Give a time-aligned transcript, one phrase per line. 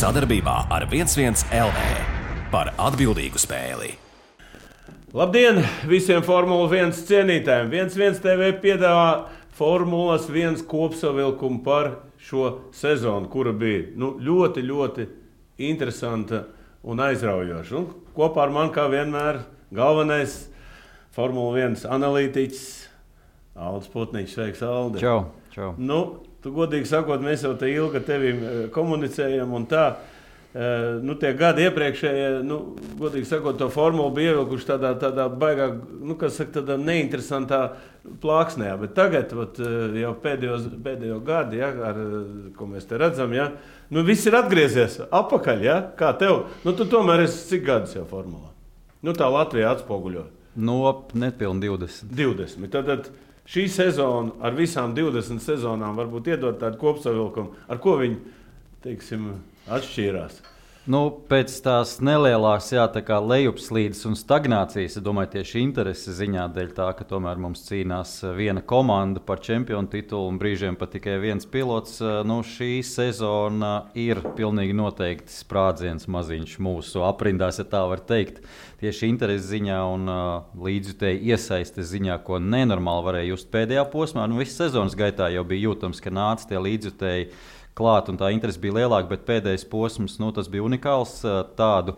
[0.00, 1.80] Sadarbībā ar 11 LV
[2.48, 3.90] par atbildīgu spēli.
[5.12, 5.58] Labdien
[5.90, 7.68] visiem Formula 1 cienītājiem!
[7.74, 9.10] 11 TV piedāvā
[9.58, 15.06] Formulas 1 kopsavilkumu par šo sezonu, kura bija nu, ļoti, ļoti
[15.68, 16.46] interesanta
[16.80, 17.76] un aizraujoša.
[17.82, 20.46] Un kopā ar mani, kā vienmēr, galvenais
[21.12, 22.64] Formula 1 analītiķis
[23.68, 24.32] Aldis Putniņš.
[24.38, 25.04] Sveiks, Aldi!
[25.04, 25.74] Čau, čau.
[25.76, 26.00] Nu,
[26.44, 28.32] tu godīgi sakot, mēs jau te ilgi tevi
[28.74, 29.90] komunicējam un tā.
[29.90, 30.16] Uh,
[31.02, 32.56] nu, tie gadi iepriekšējie, nu,
[32.98, 35.68] godīgi sakot, to formulu bija ievilkuši tādā, tādā baigā,
[36.02, 37.60] nu, kas saka, tādā neinteresantā
[38.22, 38.72] plāksnē.
[38.80, 39.60] Bet tagad, vat,
[40.00, 42.02] jau pēdējos, pēdējo gadu, ja, ar,
[42.58, 43.52] ko mēs te redzam, ja,
[43.94, 45.62] nu, viss ir atgriezies atpakaļ.
[45.62, 46.48] Ja, kā tev?
[46.66, 48.50] Nu, tu tomēr esi cik gadus jau formulā?
[49.06, 50.26] Nu, tā Latvija atspoguļo.
[50.60, 50.82] No
[51.14, 52.10] nepilnīgi 20.
[52.10, 52.72] 20.
[52.74, 53.12] Tad, tad
[53.48, 58.18] šī sezona ar visām 20 sezonām varbūt iedod tādu kopsavilkumu, ar ko viņi,
[58.84, 59.30] teiksim,
[59.70, 60.40] atšķīrās.
[60.88, 66.70] Nu, pēc tās nelielās jā, tā lejupslīdes un stagnācijas, es domāju, tieši intereses ziņā, dēļ
[66.78, 71.44] tā, ka tomēr mums cīnās viena komanda par čempionu titulu un brīžiem pat tikai viens
[71.44, 72.00] pilots.
[72.24, 78.40] Nu, šī sezona ir pilnīgi noteikti sprādziens maziņš mūsu aprindās, ja tā var teikt.
[78.80, 84.24] Tieši intereses ziņā un uh, līdzjutēji iesaistes ziņā, ko nenormāli varēja just pēdējā posmā.
[84.24, 87.28] Nu, Visas sezonas gaitā jau bija jūtams, ka nāca tie līdzjutēji
[87.80, 91.22] klāt, un tā interese bija lielāka, bet pēdējais posms nu, bija unikāls.
[91.56, 91.96] Tādu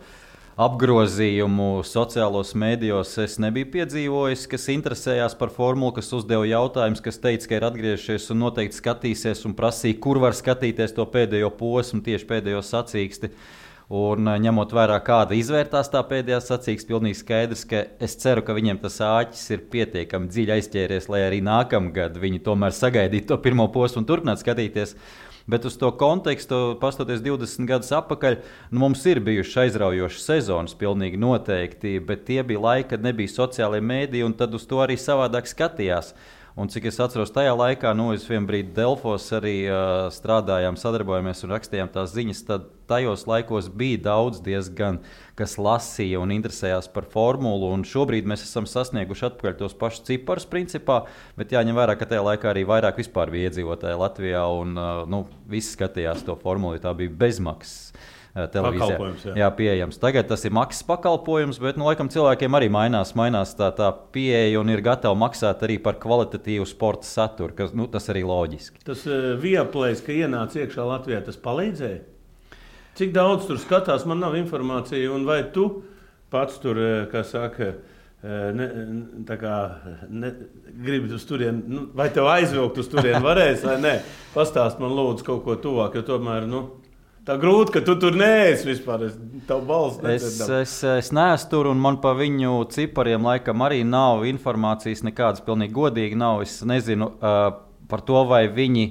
[0.53, 7.49] apgrozījumu sociālos mēdījos es nebiju piedzīvojis, kas interesējās par formulu, kas uzdeva jautājumus, kas teica,
[7.49, 12.29] ka ir atgriežies un noteikti skatīsies un prasīja, kur var skatīties to pēdējo posmu, tieši
[12.29, 13.33] pēdējo sacīksti.
[13.93, 18.79] Un ņemot vērā, kāda izvērtās tā pēdējā sacīksts, pilnīgi skaidrs, ka es ceru, ka viņiem
[18.81, 24.01] tas āķis ir pietiekami dziļi aizķēries, lai arī nākamgad viņi tomēr sagaidītu to pirmo posmu
[24.01, 24.95] un turpinātu skatīties.
[25.45, 28.37] Bet uz to kontekstu, pastoties 20 gadus atpakaļ,
[28.71, 33.83] nu, mums ir bijušas aizraujošas sezonas, pilnīgi noteikti, bet tie bija laiki, kad nebija sociālajie
[33.83, 36.13] mēdīji, un tad uz to arī savādāk skatījās.
[36.53, 41.41] Un cik es atceros, tajā laikā, nu, es vienā brīdī Delfos arī uh, strādājām, sadarbojamies
[41.47, 42.43] un rakstījām tās ziņas.
[42.45, 44.99] Tad tajos laikos bija daudz diezgan,
[45.33, 47.71] kas lasīja un interesējās par formulu.
[47.89, 51.07] Šobrīd mēs esam sasnieguši atpakaļ tos pašus ciparus, principā,
[51.41, 55.25] bet jāņem vērā, ka tajā laikā arī vairāk vispār bija iedzīvotāji Latvijā un uh, nu,
[55.49, 57.95] visi skatījās to formulu, tā bija bezmaksas
[58.33, 58.97] televīzijā.
[59.29, 59.33] Jā.
[59.43, 59.99] jā, pieejams.
[60.01, 64.61] Tagad tas ir maksas pakalpojums, bet nu, laikam cilvēkiem arī mainās, mainās tā, tā pieeja
[64.61, 67.53] un ir gatavi maksāt arī par kvalitatīvu sporta saturu.
[67.57, 68.81] Kas, nu, tas arī loģiski.
[68.87, 72.01] Tas uh, vieplēs, ka ienāca iekšā Latvijā, tas palīdzēja.
[72.97, 75.65] Cik daudz tur skatās, man nav informācija, un vai tu
[76.33, 76.77] pats tur,
[77.09, 77.71] kā saka,
[78.23, 78.67] ne,
[79.29, 79.55] kā,
[80.09, 80.29] ne,
[80.85, 83.95] gribi uz turieni, nu, vai tev aizvilkt uz turieni varēs, vai nē?
[84.35, 86.63] Pastāst man lūdzu kaut ko tuvāk, jo tomēr, nu,
[87.23, 89.05] Tā grūti, ka tu tur neesi vispār.
[89.07, 89.15] Es,
[90.27, 95.43] es, es, es neesmu tur, un man par viņu cipariem laikam arī nav informācijas nekādas.
[95.45, 96.41] Pilnīgi godīgi nav.
[96.43, 97.45] Es nezinu uh,
[97.87, 98.89] par to, vai viņi.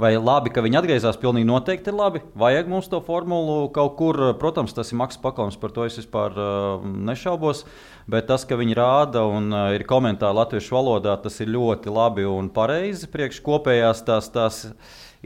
[0.00, 1.20] Vai labi, ka viņi atgriezās?
[1.22, 2.24] Pilnīgi noteikti ir labi.
[2.40, 4.16] Vajag mums to formulu kaut kur.
[4.40, 7.62] Protams, tas ir maksas pakalpojums, par to es vispār uh, nešaubos.
[8.10, 12.26] Bet tas, ka viņi rāda un uh, ir komentāri latviešu valodā, tas ir ļoti labi
[12.26, 14.32] un pareizi priekš kopējās tās.
[14.34, 14.64] tās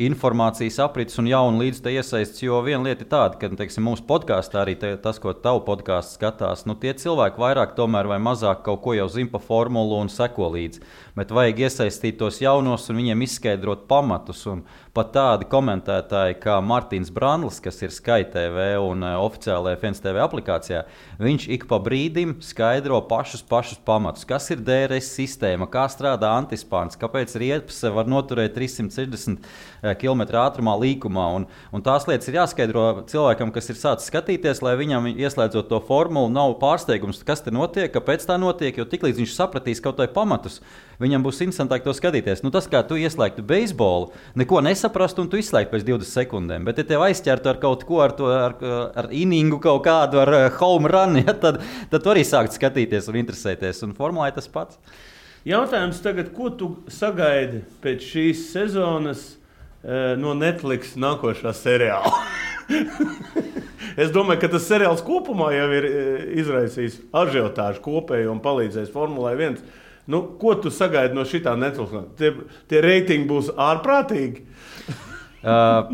[0.06, 2.42] informācijas aprits un jaunu līdzekļu iesaists.
[2.44, 6.18] Jo viena lieta ir tāda, ka teiksim, mūsu podkāstā arī te, tas, ko tavu podkāstu
[6.18, 7.74] skatās, nu, tie cilvēki vairāk
[8.08, 10.84] vai mazāk kaut ko jau zina pa formulu un seko līdzi.
[11.18, 14.44] Bet vajag iesaistīt tos jaunos un viņiem izskaidrot pamatus.
[14.46, 14.60] Un
[14.94, 20.84] pat tādi komentētāji kā Mārtiņš Brānlis, kas ir SkyTV un uh, oficiālajā FNSTV aplikācijā,
[21.18, 24.26] viņš ik pa brīdim skaidro pašus, pašus pamatus.
[24.28, 29.42] Kas ir DRS sistēma, kā strādā antispāns, kāpēc riepas var noturēt 360
[29.98, 31.26] km ātrumā līkumā.
[31.38, 35.82] Un, un tās lietas ir jāskaidro cilvēkam, kas ir sācis skatīties, lai viņam ieslēdzot to
[35.88, 40.08] formulu, nav pārsteigums, kas te notiek, kāpēc tā notiek, jo tiklīdz viņš sapratīs kaut vai
[40.12, 40.60] pamatus,
[41.02, 42.42] viņam būs interesantāk to skatīties.
[42.44, 46.66] Nu, tas, kā tu ieslēgtu beisbolu, neko nesaprastu, un tu izslēgtu pēc 20 sekundēm.
[46.68, 48.56] Bet, ja tev aizķertu ar kaut ko, ar, to, ar,
[48.98, 51.62] ar inningu kaut kādu, ar uh, home run, ja, tad,
[51.92, 53.84] tad tu arī sāktu skatīties un interesēties.
[53.86, 54.80] Un formulē tas pats.
[55.48, 62.10] Jautājums tagad, ko tu sagaidi pēc šīs sezonas uh, no Netflix nākošā seriāla?
[64.02, 69.36] es domāju, ka tas seriāls kopumā jau ir uh, izraisījis ažiotāžu kopēju un palīdzējis Formulē
[69.38, 69.62] 1.
[70.08, 72.06] Nu, ko tu sagaidi no šī Netflix?
[72.16, 72.32] Tie,
[72.70, 74.44] tie reitingi būs ārprātīgi.
[75.38, 75.92] Uh,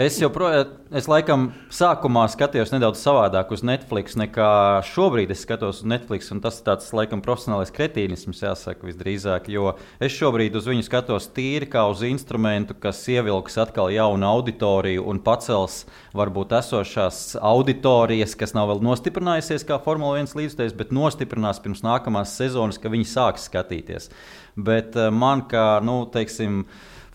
[0.00, 5.90] es joprojām, es laikam, sākumā skatījos nedaudz savādāk uz Netflix nekā šobrīd es skatos uz
[5.92, 6.30] Netflix.
[6.40, 9.50] Tas ir tāds, laikam, profesionālais kretīnisms, jāsaka, visdrīzāk.
[9.52, 15.04] Jo es šobrīd uz viņu skatos tīri kā uz instrumentu, kas ievilks atkal jaunu auditoriju
[15.12, 15.82] un pacels
[16.16, 22.32] varbūt esošās auditorijas, kas nav vēl nostiprinājusies kā Formula 1 līdzekļs, bet nostiprinās pirms nākamās
[22.40, 24.08] sezonas, ka viņi sāks skatīties.
[24.56, 26.62] Bet uh, man, kā, nu, teiksim,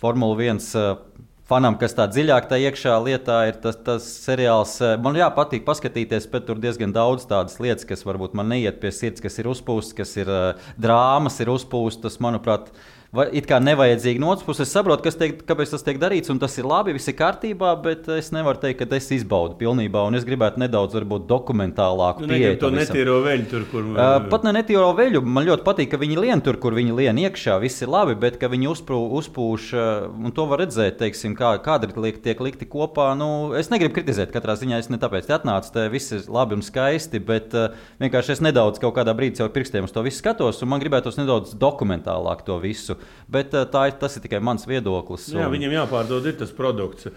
[0.02, 1.08] Formula 1 uh,
[1.52, 4.78] fanam, kas tā dziļāk tā iekšā lietā ir tas, tas seriāls.
[4.86, 8.80] Eh, man jā, patīk paskatīties, bet tur diezgan daudz tādas lietas, kas varbūt man neiet
[8.84, 12.20] pie sirds, kas ir uzpūstas, kas ir uh, drāmas, ir uzpūstas.
[12.24, 14.70] Manuprāt, uh, it kā nevajadzīgi no otras puses.
[14.70, 18.08] Es saprotu, tiek, kāpēc tas tiek darīts, un tas ir labi, viss ir kārtībā, bet
[18.16, 22.60] es nevaru teikt, ka es izbaudu pilnībā, un es gribētu nedaudz varbūt dokumentālāku nu, pieeju.
[22.62, 23.90] To netīro veļu tur, kur.
[23.92, 27.20] Uh, pat ne netīro veļu, man ļoti patīk, ka viņi lien tur, kur viņi lien
[27.26, 29.68] iekšā, viss ir labi, bet viņi uzprū, uzpūš,
[30.16, 33.10] un to var redzēt, teiksim, kā kadri liek, tiek likti kopā.
[33.20, 36.56] Nu, es negribu kritizēt, katrā ziņā es ne tāpēc te atnācu, te viss ir labi
[36.56, 40.24] un skaisti, bet uh, vienkārši es nedaudz kaut kādā brīdī jau pirkstiem uz to visu
[40.24, 43.01] skatos, un man gribētos nedaudz dokumentālāk to visu.
[43.32, 45.30] Bet eh, tā, tas ir tikai mans viedoklis.
[45.34, 45.44] Un...
[45.44, 47.12] Jā, viņam jāpārdod tas produkts.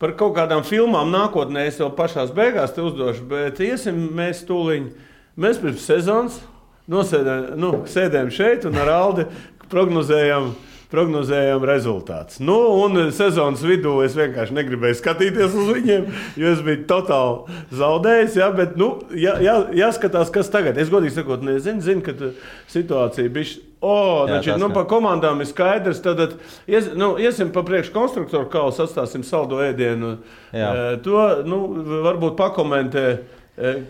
[0.00, 4.94] Par kaut kādām filmām nākotnē es jau pašā beigās te uzdošu, bet iesim mēs tūlīt.
[5.40, 6.40] Mēs pirms sezonas
[6.90, 9.28] nosēdējām, nu, sēdējām šeit un ar Aldi
[9.70, 10.50] prognozējām
[10.90, 12.40] prognozējām rezultātus.
[12.42, 16.08] Nu, un sezonas vidū es vienkārši negribēju skatīties uz viņiem,
[16.40, 18.38] jo es biju totāli zaudējis.
[18.40, 20.80] Ja, bet, nu, jā, jā, jāskatās, kas tagad.
[20.82, 22.32] Es godīgi sakot, nezinu, zinu, ka
[22.72, 23.69] situācija bija.
[23.80, 26.02] O, znači, nu, par komandām ir skaidrs.
[26.04, 26.36] Tad
[26.68, 30.18] ies, nu, iesim pa priekšu konstruktoru kausu, atstāsim saldo ēdienu.
[30.52, 30.70] Jā.
[30.70, 31.62] E, to nu,
[32.04, 33.06] varbūt pakomentē.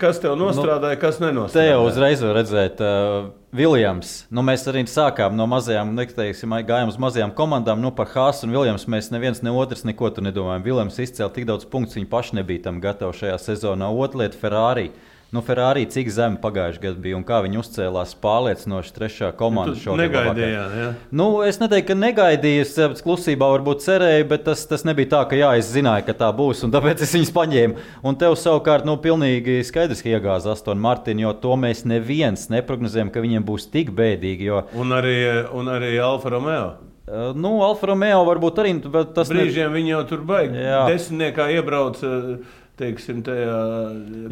[0.01, 1.55] Kas tev nostrādāja, nu, kas nenostrādāja?
[1.55, 4.25] Te jau uzreiz var redzēt, uh, Viljams.
[4.35, 7.79] Nu, mēs arī sākām no mazajām, neteiksim, gājām uz mazajām komandām.
[7.83, 10.65] Nu, par Hāzu un Viljams mēs neviens ne otrs neko nedomājam.
[10.67, 13.93] Viljams izcēla tik daudz punktu, viņi paši nebija tam gatavi šajā sezonā.
[13.95, 14.91] Otra lieta- Ferrari.
[14.91, 19.77] Uh, Nu, Ferrari cik zemi pagājušajā gadā bija un kā viņi uzcēlās pārliecinoši trešā komanda
[19.79, 20.89] ja negaidījāt, ja?
[21.15, 25.39] nu, es neteiktu, ka negaidīju, es klusībā varbūt cerēju, bet tas, tas nebija tā, ka
[25.39, 27.87] jā, es zināju, ka tā būs, un tāpēc es viņus paņēmu.
[28.03, 33.15] Un tev savukārt, nu, pilnīgi skaidrs, ka iegāza Aston Martin, jo to mēs neviens neprognozējam,
[33.15, 34.51] ka viņiem būs tik bēdīgi.
[34.51, 34.65] Jo...
[34.83, 35.21] Un arī,
[35.55, 36.73] un arī Alfa Romeo.
[37.11, 38.75] Uh, nu, Alfa Romeo varbūt arī
[39.15, 39.77] tas brīžiem ne...
[39.79, 40.67] viņi jau tur baigi.
[40.91, 42.03] Desmitniekā iebrauc.
[42.03, 43.57] Uh, teiksim, tajā.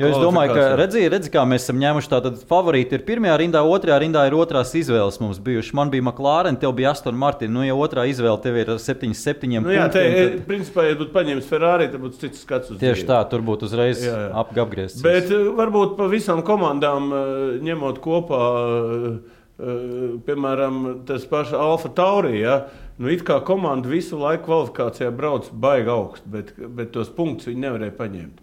[0.01, 2.99] Jo es domāju, ka redziet, redzi, kā mēs esam ņēmuši tādu favorītu.
[2.99, 5.75] Ir pirmajā rindā, otrajā rindā ir otrās izvēles mums bijušas.
[5.79, 7.53] Man bija McLaren, tev bija Aston Martin.
[7.55, 10.39] Nu, ja otrā izvēle tev ir ar 7, 7 nu, jā, te, tad...
[10.49, 13.09] principā, ja būtu paņēmis Ferrari, tad būtu cits skats Tieši dzīvi.
[13.11, 15.03] tā, tur būtu uzreiz ap, apgriezts.
[15.05, 17.23] Bet eh, varbūt pa visām komandām eh,
[17.69, 22.61] ņemot kopā, eh, piemēram, tas pašs Alfa Taurija.
[22.99, 27.63] Nu, it kā komanda visu laiku kvalifikācijā brauc baigi augstu, bet, bet tos punktus viņi
[27.63, 28.41] nevarēja paņemt.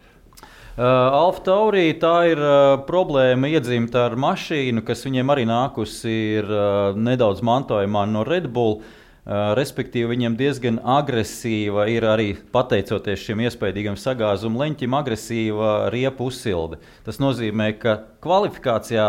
[0.75, 6.47] Uh, Alfa Taurī tā ir uh, problēma iedzimta ar mašīnu, kas viņiem arī nākusi ir,
[6.51, 8.81] uh, nedaudz mantojumā no Red Bull.
[9.25, 16.79] Uh, respektīvi, viņiem diezgan agresīva ir arī pateicoties šim iespaidīgam sagāzuma leņķim, agresīva riepu uzsilde.
[17.07, 19.07] Tas nozīmē, ka kvalifikācijā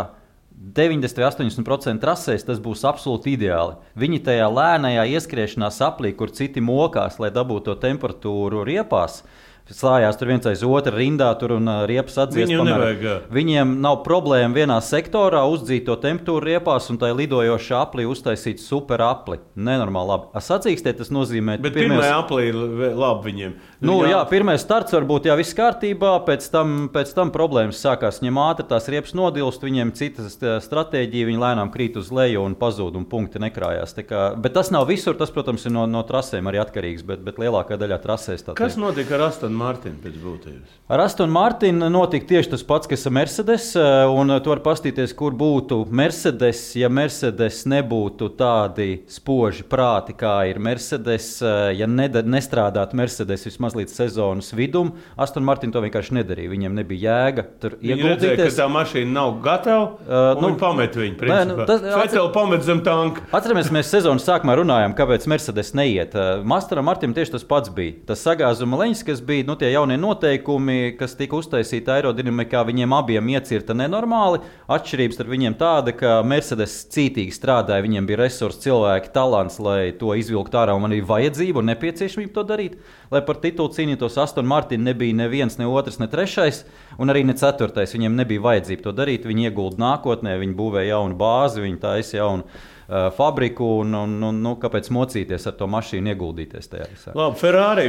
[0.56, 3.76] 90 vai 80% trasēs tas būs absolūti ideāli.
[4.00, 10.14] Viņi tajā lēnajā ieskriešanā aplī, kur citi mokās, lai dabūtu to temperatūru riepās, uh, Slājās
[10.14, 12.52] tur viens aiz otra rindā, tur un riepas atzīst.
[12.52, 13.24] Viņiem, nevajag.
[13.34, 19.02] Viņiem nav problēma vienā sektorā uzdzīt to temperatūru riepās un tai lidojošā aplī uztaisīt super
[19.02, 19.40] apli.
[19.58, 20.44] Nenormāli labi.
[20.46, 22.06] Sacīkstē tas nozīmē, ka pirmais...
[22.14, 22.60] aplī ir
[22.94, 23.56] labi viņiem.
[23.86, 28.22] Nu, jā, pirmais starts varbūt jau viss kārtībā, pēc tam, pēc tam problēmas sākās.
[28.22, 32.96] Viņiem ātri tās riepas nodilst, viņiem citas stratēģija, viņi lēnām krīt uz leju un pazūd
[32.96, 33.98] un punkti nekrājās.
[34.06, 37.42] Kā, bet tas nav visur, tas, protams, ir no, no trasēm arī atkarīgs, bet, bet
[37.42, 38.46] lielākā daļā trasēs.
[38.56, 39.55] Kas notika ar Astonu?
[39.58, 40.76] Martinu pēc būtības?
[40.86, 43.72] Ar Astonu Martinu notika tieši tas pats, kas ar Mercedes.
[43.74, 50.36] Eh, un tu vari paskatīties, kur būtu Mercedes, ja Mercedes nebūtu tādi spoži prāti, kā
[50.46, 51.42] ir Mercedes.
[51.42, 56.52] Eh, ja nestrādātu Mercedes vismaz līdz sezonas vidum, Astonu Martinu to vienkārši nedarīja.
[56.54, 58.54] Viņam nebija jēga tur ieguldīties.
[58.54, 59.88] Tā mašīna nav gatava.
[60.06, 61.18] Uh, nu, viņi pamet viņu.
[61.26, 63.26] Nē, nu, tas ir pamet zem tanka.
[63.34, 66.14] Atceramies, mēs sezonas sākumā runājām, kāpēc Mercedes neiet.
[66.46, 67.98] Masteram Martinam tieši tas pats bija.
[68.06, 73.30] Tas sagāzuma leņķis, kas bija nu, tie jaunie noteikumi, kas tika uztaisīti aerodinamikā, viņiem abiem
[73.32, 74.42] iecirta nenormāli.
[74.72, 80.12] Atšķirības starp viņiem tāda, ka Mercedes cītīgi strādāja, viņiem bija resursi, cilvēki, talants, lai to
[80.18, 82.78] izvilktu ārā, un man bija vajadzība un nepieciešamība to darīt.
[83.14, 86.64] Lai par titulu cīnītos Aston Martin, nebija neviens, ne otrs, ne trešais,
[86.98, 87.94] un arī ne ceturtais.
[87.94, 89.28] Viņiem nebija vajadzība to darīt.
[89.30, 92.48] Viņi iegulda nākotnē, viņi būvēja jaunu bāzi, viņi taisa jaunu
[92.86, 97.14] uh, fabriku un, un, un nu, kāpēc mocīties ar to mašīnu, ieguldīties tajā visā.
[97.18, 97.86] Labi, Ferrari,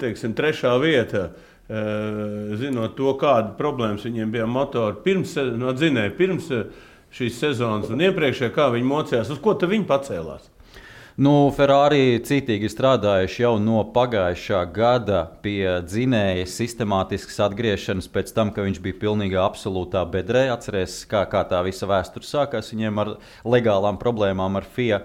[0.00, 1.28] teiksim, trešā vieta.
[2.60, 6.50] Zinot to, kāda problēmas viņiem bija motori pirms, no dzinēja pirms
[7.14, 10.50] šīs sezonas un iepriekšējā, kā viņi mocījās, uz ko viņi pacēlās?
[11.14, 18.64] Nu, Ferrari citīgi strādājuši jau no pagājušā gada pie dzinēja sistemātiskas atgriešanas pēc tam, ka
[18.66, 20.48] viņš bija pilnīgi absolūtā bedrē.
[20.50, 23.12] Atcerieties, kā, kā tā visa vēsture sākās viņiem ar
[23.46, 25.04] legālām problēmām ar FIA.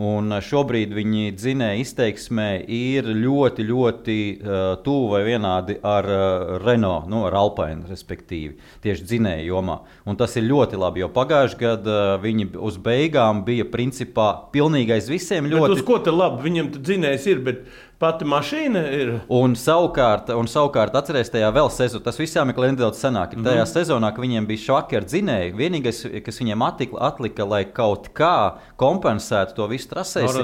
[0.00, 7.10] Un šobrīd viņi dzinēja izteiksmē ir ļoti, ļoti uh, tuvu vai vienādi ar uh, Renault,
[7.12, 9.82] nu, ar Alpine, respektīvi, tieši dzinēja jomā.
[10.08, 15.12] Un tas ir ļoti labi, jo pagājušajā gadā uh, viņi uz beigām bija principā pilnīgais
[15.12, 15.68] visiem ļoti.
[15.68, 16.40] Bet uz ko te labi?
[16.48, 17.66] Viņam dzinējs ir, bet
[18.02, 19.10] Pati mašīna ir.
[19.30, 23.36] Un savukārt, un savukārt atcerieties, tajā vēl sezonā, tas viss jāmeklē nedaudz senāk.
[23.36, 23.46] Mm -hmm.
[23.46, 28.08] Tajā sezonā, kad viņiem bija švaki ar dzinēju, vienīgais, kas viņiem atlika, atlika, lai kaut
[28.14, 30.34] kā kompensētu to visu trasēs,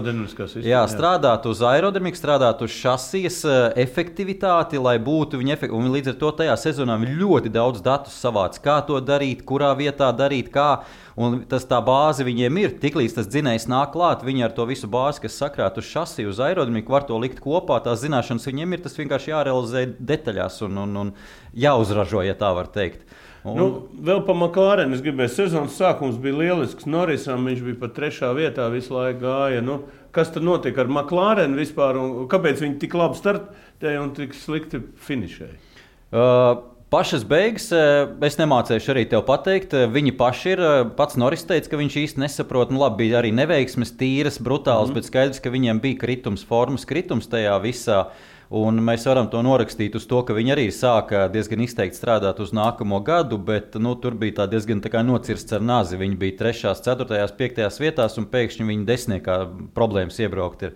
[0.62, 5.82] jā, strādāt uz aerodinamiku, strādāt uz šasijas eh, efektivitāti, lai būtu viņa efektivitāte.
[5.82, 9.74] Un līdz ar to tajā sezonā viņi ļoti daudz datus savāc, kā to darīt, kurā
[9.74, 10.84] vietā darīt, kā.
[11.18, 12.74] Un tas tā bāze viņiem ir.
[12.78, 16.38] Tiklīdz tas dzinējs nāk klāt, viņi ar to visu bāzi, kas sakrāta uz šasiju, uz
[16.44, 17.80] aerodinamiku, var to likt kopā.
[17.82, 18.84] Tās zināšanas viņiem ir.
[18.84, 21.10] Tas vienkārši jārealizē detaļās un, un, un
[21.58, 23.02] jāuzražo, ja tā var teikt.
[23.42, 23.58] Un...
[23.58, 23.66] Nu,
[24.04, 24.94] vēl par McLārenu.
[24.94, 26.86] Es gribēju, sezonas sākums bija lielisks.
[26.90, 29.64] Norisam viņš bija pat trešā vietā visu laiku gāja.
[29.64, 29.80] Nu,
[30.14, 31.98] kas tad notika ar McLārenu vispār?
[32.30, 35.64] Kāpēc viņi tik labi startēja un tik slikti finišēja?
[36.08, 39.74] Uh, Pašas beigas eh, es nemācīšu arī tev pateikt.
[39.76, 40.60] Eh, viņi paši ir.
[40.64, 42.70] Eh, pats Noris teica, ka viņš īsti nesaprot.
[42.72, 44.94] Nu, labi, bija arī neveiksmes, tīras, brutāls, mm -hmm.
[44.96, 48.06] bet skaidrs, ka viņiem bija kritums, formas kritums tajā visā.
[48.48, 52.52] Un mēs varam to norakstīt uz to, ka viņi arī sāka diezgan izteikti strādāt uz
[52.52, 55.98] nākamo gadu, bet nu, tur bija diezgan nocirsts ar nāzi.
[55.98, 60.62] Viņi bija 3, 4, 5 vietās, un pēkšņi viņi desmitniekā problēmas iebraukt.
[60.62, 60.72] Ir.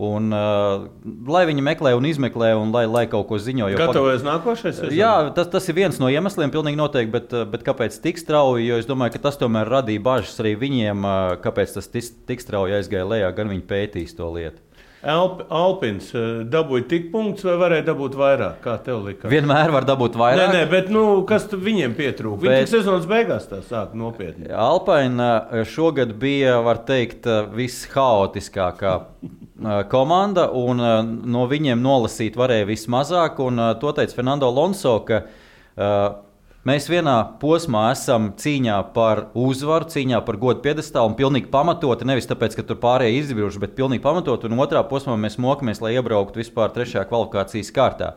[0.00, 0.86] Un, uh,
[1.28, 3.68] lai viņi meklē un izmeklē, un lai, lai kaut ko ziņo.
[3.76, 4.80] Gatavojas nākošais?
[4.96, 7.12] Jā, tas, tas ir viens no iemesliem, pilnīgi noteikti.
[7.12, 8.70] Bet, uh, bet kāpēc tik strauji?
[8.70, 12.78] Jo es domāju, ka tas tomēr radīja bažas arī viņiem, uh, kāpēc tas tik strauji
[12.80, 14.64] aizgāja lejā, gan viņi pētīs to lietu.
[15.02, 18.60] Alp, Alpins uh, dabūja tik punktus, vai varēja dabūt vairāk?
[18.62, 19.26] Kā tev liekas?
[19.28, 20.54] Vienmēr var dabūt vairāk.
[20.54, 22.46] Nē, nē bet nu, kas viņiem pietrūka?
[22.46, 22.62] Bet...
[22.62, 24.46] Viņi sezonas beigās tā sāk nopietni.
[24.54, 27.26] Alpina šogad bija, var teikt,
[27.58, 28.94] vishaotiskākā
[29.92, 30.82] komanda, un
[31.30, 33.40] no viņiem nolasīt varēja vismazāk.
[33.80, 35.22] To teica Fernando Lonso, ka
[36.68, 42.06] mēs vienā posmā esam cīņā par uzvaru, cīņā par godu piedestālu un pilnīgi pamatoti.
[42.06, 44.50] Nevis tāpēc, ka tur pārējie izbrauc, bet pilnīgi pamatoti.
[44.50, 48.14] Un otrā posmā mēs mokamies, lai iebrauktu vispār trešajā kvalifikācijas kārtā.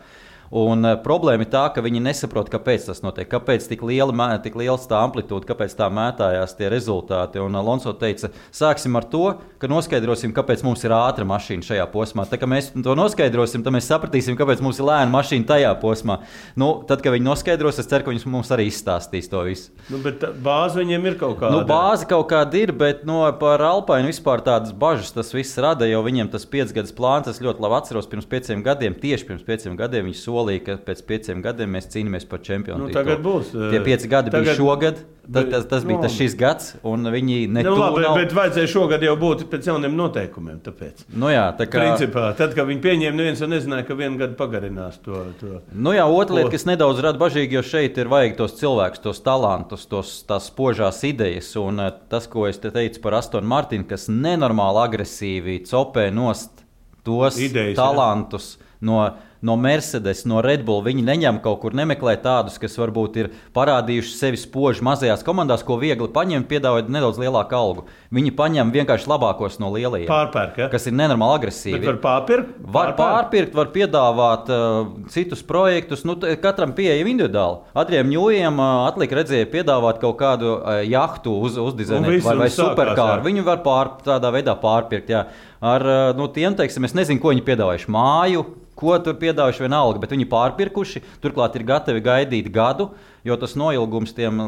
[0.54, 4.58] Un, uh, problēma ir tā, ka viņi nesaprot, kāpēc tas notiek, kāpēc tik liela, tik
[4.60, 7.42] liela tā amplitūda, kāpēc tā mētājās tie rezultāti.
[7.42, 9.24] Un Alonso teica, sāksim ar to,
[9.62, 12.28] ka noskaidrosim, kāpēc mums ir ātra mašīna šajā posmā.
[12.30, 16.20] Tad, kad mēs to noskaidrosim, tad mēs sapratīsim, kāpēc mums ir lēna mašīna tajā posmā.
[16.60, 19.74] Nu, tad, kad viņi noskaidros, es ceru, ka viņi mums arī izstāstīs to visu.
[19.90, 21.54] Nu, bet bāze viņiem ir kaut kāda.
[21.56, 25.88] Nu, bāze kaut kāda ir, bet no, par Alpainu vispār tādas bažas tas viss rada,
[25.90, 29.78] jo viņiem tas piecgadus plāns, es ļoti labi atceros, pirms pieciem gadiem, tieši pirms pieciem
[29.80, 32.88] gadiem viņi solīja, ka pēc pieciem gadiem mēs cīnāmies par čempionu.
[32.88, 33.54] Nu, tagad būs.
[33.56, 35.04] Tie pieci gadi tagad, bija šogad.
[35.26, 37.74] Tas, tas, tas bija tas šis gads, un viņi netuvu.
[37.74, 38.18] Nu, labi, nav...
[38.20, 40.60] Bet vajadzēja šogad jau būt pēc jauniem noteikumiem.
[40.66, 41.06] Tāpēc.
[41.18, 41.82] Nu jā, tā kā.
[41.82, 45.24] Principā, tad, kad viņi pieņēma, neviens jau nezināja, ka vienu gadu pagarinās to.
[45.40, 45.62] to.
[45.74, 49.24] Nu jā, otra lieta, kas nedaudz rada bažīgi, jo šeit ir vajag tos cilvēkus, tos
[49.26, 51.50] talantus, tos, tās spožās idejas.
[51.62, 56.62] Un eh, tas, ko es te teicu par Astonu Martinu, kas nenormāli agresīvi copē nost
[57.06, 58.56] tos idejas, talantus.
[58.60, 58.72] Jā.
[58.86, 59.00] No,
[59.46, 60.84] no Mercedes, no Red Bull.
[60.86, 65.78] Viņi neņem kaut kur, nemeklē tādus, kas varbūt ir parādījuši sevi spoži mazajās komandās, ko
[65.82, 67.86] viegli paņemt, piedāvājot nedaudz lielāku algu.
[68.16, 70.10] Viņi paņem vienkārši labākos no lielajiem.
[70.10, 70.70] Pārpērk, ja?
[70.74, 71.80] kas ir nenormāli agresīvi.
[71.80, 72.58] Bet var pārpirkt?
[72.76, 76.06] Var pārpirkt, var piedāvāt uh, citus projektus.
[76.08, 77.62] Nu, katram pieejam individuāli.
[77.78, 83.26] Adriem Ņūjiem uh, atlika redzēja piedāvāt kaut kādu uh, jahtu uz, uzdizainēt vai, vai superkāru.
[83.26, 85.12] Viņu var pār, tādā veidā pārpirkt.
[85.14, 85.28] Jā.
[85.66, 90.02] Ar uh, nu, tiem, teiksim, es nezinu, ko viņi piedāvājuši māju ko tur piedāvājuši vienalga,
[90.04, 92.90] bet viņi pārpirkuši, turklāt ir gatavi gaidīt gadu,
[93.26, 94.42] jo tas noilgums tiem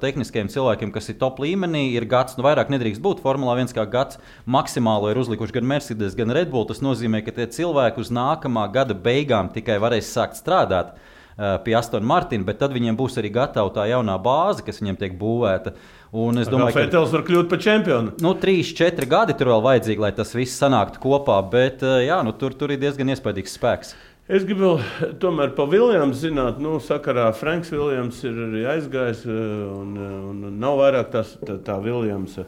[0.00, 3.86] tehniskiem cilvēkiem, kas ir top līmenī, ir gads, nu vairāk nedrīkst būt Formulā 1 kā
[3.90, 4.20] gads.
[4.48, 6.66] Maksimālo ir uzlikuši gan Mercedes, gan Red Bull.
[6.68, 10.96] Tas nozīmē, ka tie cilvēki uz nākamā gada beigām tikai varēs sākt strādāt
[11.34, 15.16] pie Astona Martina, bet tad viņiem būs arī gatava tā jaunā bāze, kas viņiem tiek
[15.18, 15.74] būvēta.
[16.14, 18.12] Un es domāju, ka Fetels var kļūt par čempionu.
[18.22, 22.30] Nu, trīs, četri gadi tur vēl vajadzīgi, lai tas viss sanāktu kopā, bet jā, nu,
[22.38, 23.94] tur, tur ir diezgan iespaidīgs spēks.
[24.24, 24.78] Es gribu
[25.20, 29.98] tomēr par Viljams zināt, nu, sakarā Franks Viljams ir arī aizgājis un,
[30.30, 32.46] un nav vairāk tās, tā, tā Viljamsa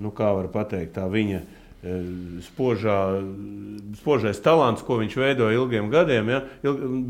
[0.00, 1.42] nu, kā var teikt, tā viņa
[2.44, 2.96] spožā,
[4.00, 6.28] spožais talants, ko viņš veido ilgiem gadiem.
[6.28, 6.40] Ja?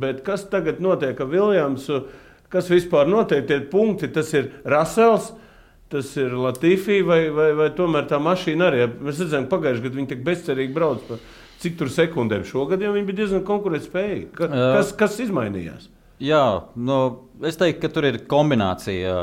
[0.02, 2.04] Bet kas tagad notiek ar Viljamsu?
[2.50, 3.46] Kas vispār notiek?
[3.46, 5.32] Tie punkti, tas ir Rasels,
[5.90, 8.84] tas ir Latvija, vai, vai, vai tomēr tā mašīna arī.
[9.02, 11.06] Mēs redzējām, pagājušajā gadā viņi tik bezcerīgi brauc.
[11.08, 11.18] Pa,
[11.60, 14.28] cik tur sekundēm šogad jau viņi bija diezgan konkurētspējīgi.
[14.38, 15.88] Ka, kas, kas izmainījās?
[16.20, 16.44] Jā,
[16.76, 16.98] nu,
[17.48, 19.16] es teiktu, ka tur ir kombinācija.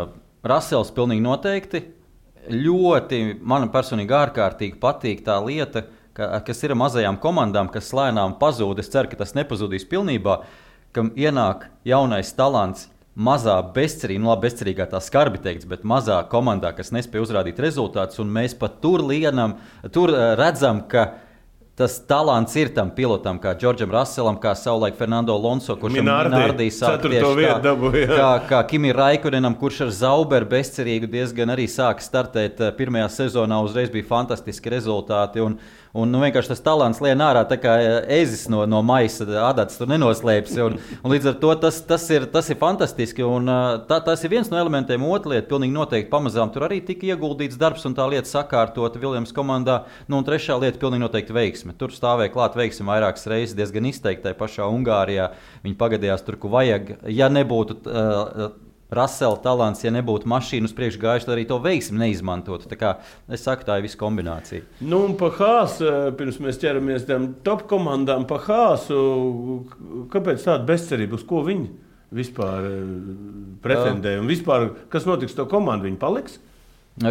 [0.48, 1.84] Rasels pilnīgi noteikti.
[2.48, 5.84] Ļoti man personīgi ārkārtīgi patīk tā lieta,
[6.16, 8.80] ka, kas ir mazajām komandām, kas lēnām pazūd.
[8.82, 10.40] Es ceru, ka tas nepazudīs pilnībā,
[10.96, 16.72] kam ienāk jaunais talants mazā bezcerīgā, nu, labi, bezcerīgā tā skarbi teikts, bet mazā komandā,
[16.78, 19.58] kas nespēja uzrādīt rezultātus, un mēs pat tur lienam,
[19.94, 21.10] tur uh, redzam, ka
[21.78, 27.04] tas talants ir tam pilotam, kā Džordžam Russellam, kā savulaik Fernando Lonso, kurš Minardī sāk
[27.06, 28.08] tieši vietu dabūja.
[28.18, 33.62] Kā, kā Kimi Raikunenam, kurš ar Zauberu bezcerīgu diezgan arī sāka startēt eh, pirmajā sezonā,
[33.62, 35.44] uzreiz bija fantastiski rezultāti.
[35.46, 35.60] Un,
[35.98, 37.74] Un nu, vienkārši tas talants lien ārā, tā kā
[38.20, 40.60] ezis no, no maisa adats tur nenoslēpjas.
[40.62, 43.26] Un, un līdz ar to tas, tas, ir, tas ir fantastiski.
[43.26, 43.50] Un,
[43.90, 45.08] tā, tas ir viens no elementiem.
[45.08, 49.34] Otra lieta, pilnīgi noteikti pamazām tur arī tika ieguldīts darbs un tā lieta sakārtota Viljams
[49.34, 49.80] komandā.
[50.06, 51.74] Nu, un trešā lieta, pilnīgi noteikti veiksme.
[51.80, 55.32] Tur stāvēja klāt veiksme vairākas reizes, diezgan izteiktai pašā Ungārijā.
[55.66, 56.94] Viņi pagadījās tur, kur vajag.
[57.10, 58.50] Ja nebūtu uh,
[58.88, 62.70] Rasela talants, ja nebūtu mašīnas priekšgājuši, tad arī to veiksmi neizmantotu.
[63.28, 64.64] Es saku, tā ir visa kombinācija.
[64.80, 69.68] Nu, un par Hāzu, eh, pirms mēs ķeramies pie top komandām, par Hāzu,
[70.14, 71.68] kāpēc tāda bezcerība, uz ko viņi
[72.16, 72.80] vispār eh,
[73.62, 74.22] pretendē?
[74.22, 75.90] Un vispār, kas notiks ar to komandu?
[75.90, 76.40] Viņi paliks?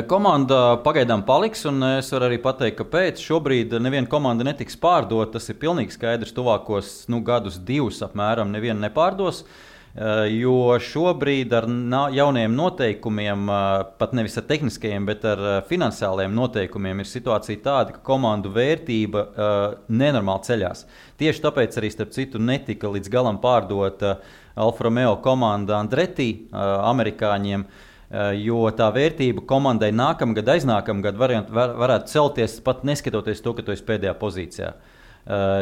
[0.08, 3.20] Komanda pagaidām paliks, un es varu arī pateikt, kāpēc.
[3.22, 5.36] Šobrīd neviena komanda netiks pārdota.
[5.36, 6.34] Tas ir pilnīgi skaidrs.
[6.34, 9.44] Tuvākos nu, gadus, divus apmēram, neviena nepārdos.
[9.44, 11.64] Uh, Eh, jo šobrīd ar
[12.12, 17.94] jauniem noteikumiem, eh, pat nevis ar tehniskajiem, bet ar eh, finansiāliem noteikumiem, ir situācija tāda,
[17.94, 19.24] ka komandu vērtība
[19.88, 20.84] nenormāli ceļās.
[21.16, 24.18] Tieši tāpēc arī, starp citu, netika līdz galam pārdota
[24.56, 27.64] Alfa Romeo komanda Andreti amerikāņiem.
[28.38, 33.74] Jo tā vērtība komandai nākamgad, aiznākamgad var, var, varētu celties pat neskatoties to, ka tu
[33.74, 34.68] esi pēdējā pozīcijā.
[34.70, 34.92] Uh,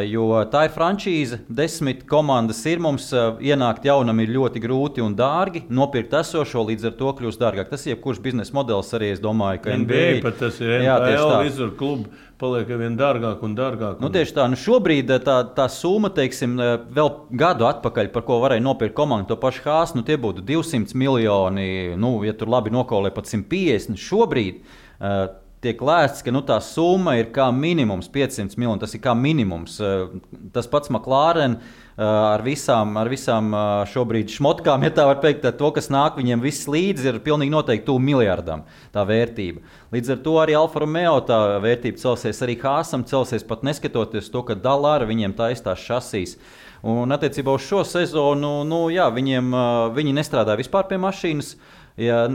[0.05, 5.15] jo tā ir frančīze, desmit komandas ir mums, uh, ienākt jaunam ir ļoti grūti un
[5.17, 5.65] dārgi.
[5.73, 7.71] Nopirkt esošo līdz ar to kļūst dārgāk.
[7.71, 9.15] Tas ir jebkurš biznesa modelis arī.
[9.15, 12.13] Es domāju, ka NBA, NBA pat tas ir NHL visur klubu.
[12.37, 13.97] Paliek ar vien dārgāk un dārgāk.
[13.97, 14.05] Un...
[14.05, 16.59] Nu, tieši tā, nu šobrīd tā, tā summa, teiksim,
[16.93, 20.99] vēl gadu atpakaļ, par ko varēja nopirkt komandu, to pašu hāstu, nu, tie būtu 200
[20.99, 23.97] miljoni, nu, ja tur labi nokaulē pat 150.
[24.03, 25.31] Šobrīd uh,
[25.65, 28.83] tiek lēsts, ka nu, tā summa ir kā minimums 500 miljoni.
[28.83, 29.79] Tas ir kā minimums.
[29.83, 30.17] Eh,
[30.55, 35.47] tas pats McLaren eh, ar visām, ar visām eh, šobrīd šmotkām, ja tā var teikt,
[35.59, 39.65] to, kas nāk viņiem viss līdzi, ir pilnīgi noteikti tuvu miljardam tā vērtība.
[39.95, 44.45] Līdz ar to arī Alfa Romeo tā vērtība celsies, arī Hāzam celsies pat neskatoties to,
[44.47, 46.39] ka Dalāra viņiem taisās šasīs.
[46.85, 49.55] Un attiecībā uz šo sezonu, nu, jā, viņiem,
[49.97, 51.55] viņi nestrādā vispār pie mašīnas.
[51.97, 52.27] Ja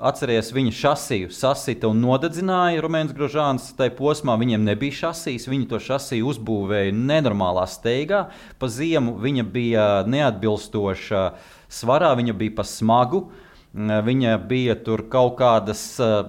[0.00, 3.66] Atcerieties, viņa šasiju sasita un nodedzināja Rumēns Grožāns.
[3.76, 8.22] Tajā posmā viņiem nebija šasijas, viņi to šasiju uzbūvēja nenormālā steigā.
[8.56, 11.22] Pa ziemu viņa bija neatbilstoša
[11.68, 13.26] svarā, viņa bija pa smagu.
[13.26, 15.80] Uh, Viņa bija tur kaut kādas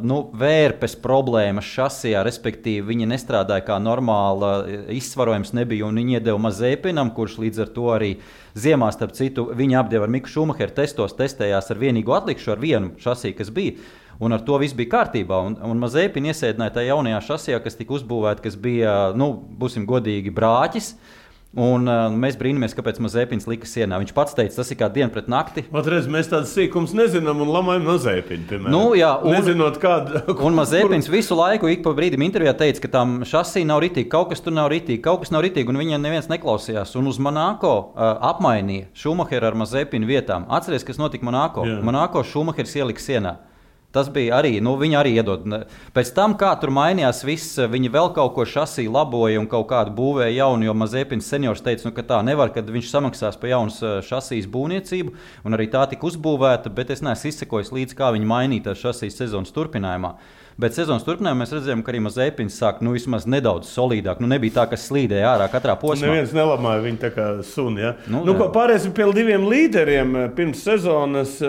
[0.05, 4.51] nu, vērpes problēmas šasijā, respektīvi, viņa nestrādāja kā normāla,
[4.93, 8.11] izsvarojums nebija, un viņa iedeva mazēpinam, kurš līdz ar to arī
[8.53, 12.93] ziemā, starp citu, viņa apdeva ar Miku Šumacheru testos, testējās ar vienīgu atlikšu, ar vienu
[13.01, 13.73] šasiju, kas bija.
[14.21, 15.39] Un ar to viss bija kārtībā.
[15.41, 20.29] Un, un Mazēpina iesēdināja tajā jaunajā šasijā, kas tika uzbūvēta, kas bija, nu, būsim godīgi,
[20.29, 20.91] brāķis.
[20.93, 21.17] Uh,
[21.51, 23.97] Un, uh, mēs brīnamies, kāpēc Mazepins lika sienā.
[23.99, 25.65] Viņš pats teica, tas ir kā diena pret nakti.
[25.67, 28.61] Patreiz mēs tādas sīkumus nezinām un lamājam Mazepinu.
[28.71, 30.23] Nu, jā, un, Nezinot, kāda.
[30.31, 34.31] un Mazepins visu laiku, ik pa brīdim intervijā teica, ka tam šasī nav ritīgi, kaut
[34.31, 36.95] kas tur nav ritīgi, kaut kas nav ritīgi, un viņiem neviens neklausījās.
[36.95, 40.47] Un uz Monako uh, apmainīja Šumacheru ar Mazepinu vietām.
[40.47, 41.67] Atcerieties, kas notika Monako.
[41.67, 41.81] Jā.
[41.83, 43.41] Monako Šumachers ielika sienā.
[43.91, 45.43] Tas bija arī, nu, viņi arī iedod.
[45.91, 49.91] Pēc tam, kā tur mainījās viss, viņi vēl kaut ko šasī laboja un kaut kādu
[49.97, 53.81] būvēja jaunu, jo Mazepins seniors teica, nu, ka tā nevar, kad viņš samaksās par jaunas
[53.83, 58.31] eh, šasīs būvniecību, un arī tā tika uzbūvēta, bet es neesmu izsekojis līdzi, kā viņi
[58.31, 60.15] mainīja tās šasīs sezonas turpinājumā.
[60.61, 64.19] Bet sezonas turpinājumā mēs redzējām, ka arī Mazepins sāk nu, vismaz nedaudz solidāk.
[64.21, 66.11] Nu, nebija tā, ka slīdēja ārā katrā posmā.
[66.11, 67.81] Neviens nelamāja viņu tā kā suni.
[67.81, 67.95] Ja?
[68.11, 71.39] Nu, nu, Pāriesim pie diviem līderiem pirms sezonas.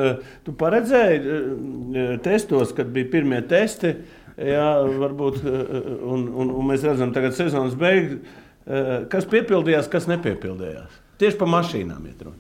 [0.47, 3.93] Tu paredzēji eh, testos, kad bija pirmie testi.
[4.39, 4.67] Jā,
[5.05, 11.01] varbūt, eh, un, un, un mēs redzam, ka sezonas beigas, eh, kas piepildījās, kas nepiepildījās.
[11.21, 12.39] Tieši par mašīnām iet runa.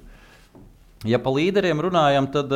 [1.04, 2.52] Ja par līderiem runājam, tad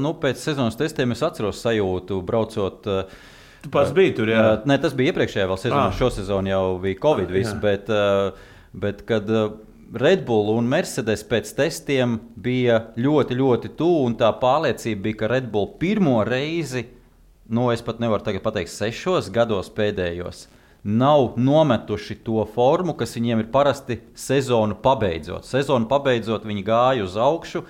[0.00, 3.20] nu, pēc sezonas testiem es atceros sajūtu, braucot uh,
[3.60, 4.44] Tu pats biji tur, jā.
[4.68, 5.88] Nē, tas bija iepriekšējā vēl sezonā.
[5.90, 5.96] Ah.
[5.96, 7.28] Šo sezonu jau bija Covid.
[7.28, 7.58] Ah, Viss, jā.
[7.60, 9.58] bet, uh, bet kad uh,
[10.00, 15.30] Red Bull un Mercedes pēc testiem bija ļoti, ļoti tuvu, un tā pārliecība bija, ka
[15.32, 16.86] Red Bull pirmo reizi,
[17.50, 20.46] nu, es pat nevaru pateikt, sešos gados pēdējos.
[20.86, 25.44] Nav nometuši to formu, kas viņiem ir parasti sezonu pabeidzot.
[25.44, 27.66] Sezonu pabeidzot, viņi gāja uz augšu,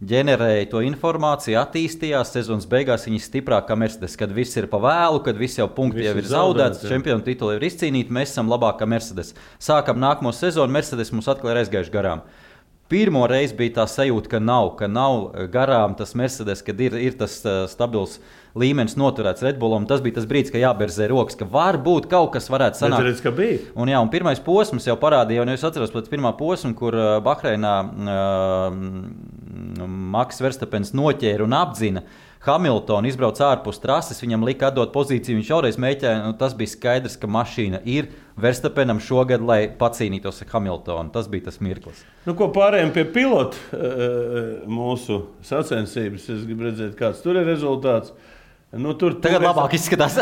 [0.00, 2.32] ģenerēja to informāciju, attīstījās.
[2.32, 5.68] Sezonas beigās viņi ir stiprāki kā Mercedes, kad viss ir pa vēlu, kad viss jau
[5.76, 9.34] punkti jau ir zaudēts, čempionu tituli ir izcīnīti, mēs esam labākie Mercedes.
[9.60, 12.24] Sākam nākamo sezonu, Mercedes mums atkal ir aizgājuši garām.
[12.90, 17.14] Pirmo reizi bija tā sajūta, ka nav, ka nav garām tas Mercedes, kad ir, ir
[17.20, 18.16] tas uh, stabils
[18.58, 19.86] līmenis noturēts Red Bullam.
[19.90, 23.06] Tas bija tas brīdis, kad jāberzē rokas, ka varbūt kaut kas varētu sanākt.
[23.06, 23.60] redz, ka bija.
[23.74, 27.12] Un, jā, un pirmais posms jau parādīja, un es atceros pēc pirmā posma, kur uh,
[27.24, 28.74] Bahreinā uh,
[29.86, 32.04] Maks Verstapens noķēra un apzina.
[32.40, 35.36] Hamiltonu izbrauca ārpus trases, viņam lika atdot pozīciju.
[35.36, 38.08] Viņš šoreiz mēģināja, nu, tas bija skaidrs, ka mašīna ir
[38.40, 41.12] Verstapenam šogad, lai pacīnītos ar Hamiltonu.
[41.12, 42.00] Tas bija tas mirklis.
[42.24, 48.14] Nu, ko pārējiem pie pilota eh, mūsu sacensības, es gribu redzēt, kāds tur ir rezultāts.
[48.70, 50.14] Nu, tur Tagad tur labāk izskatās.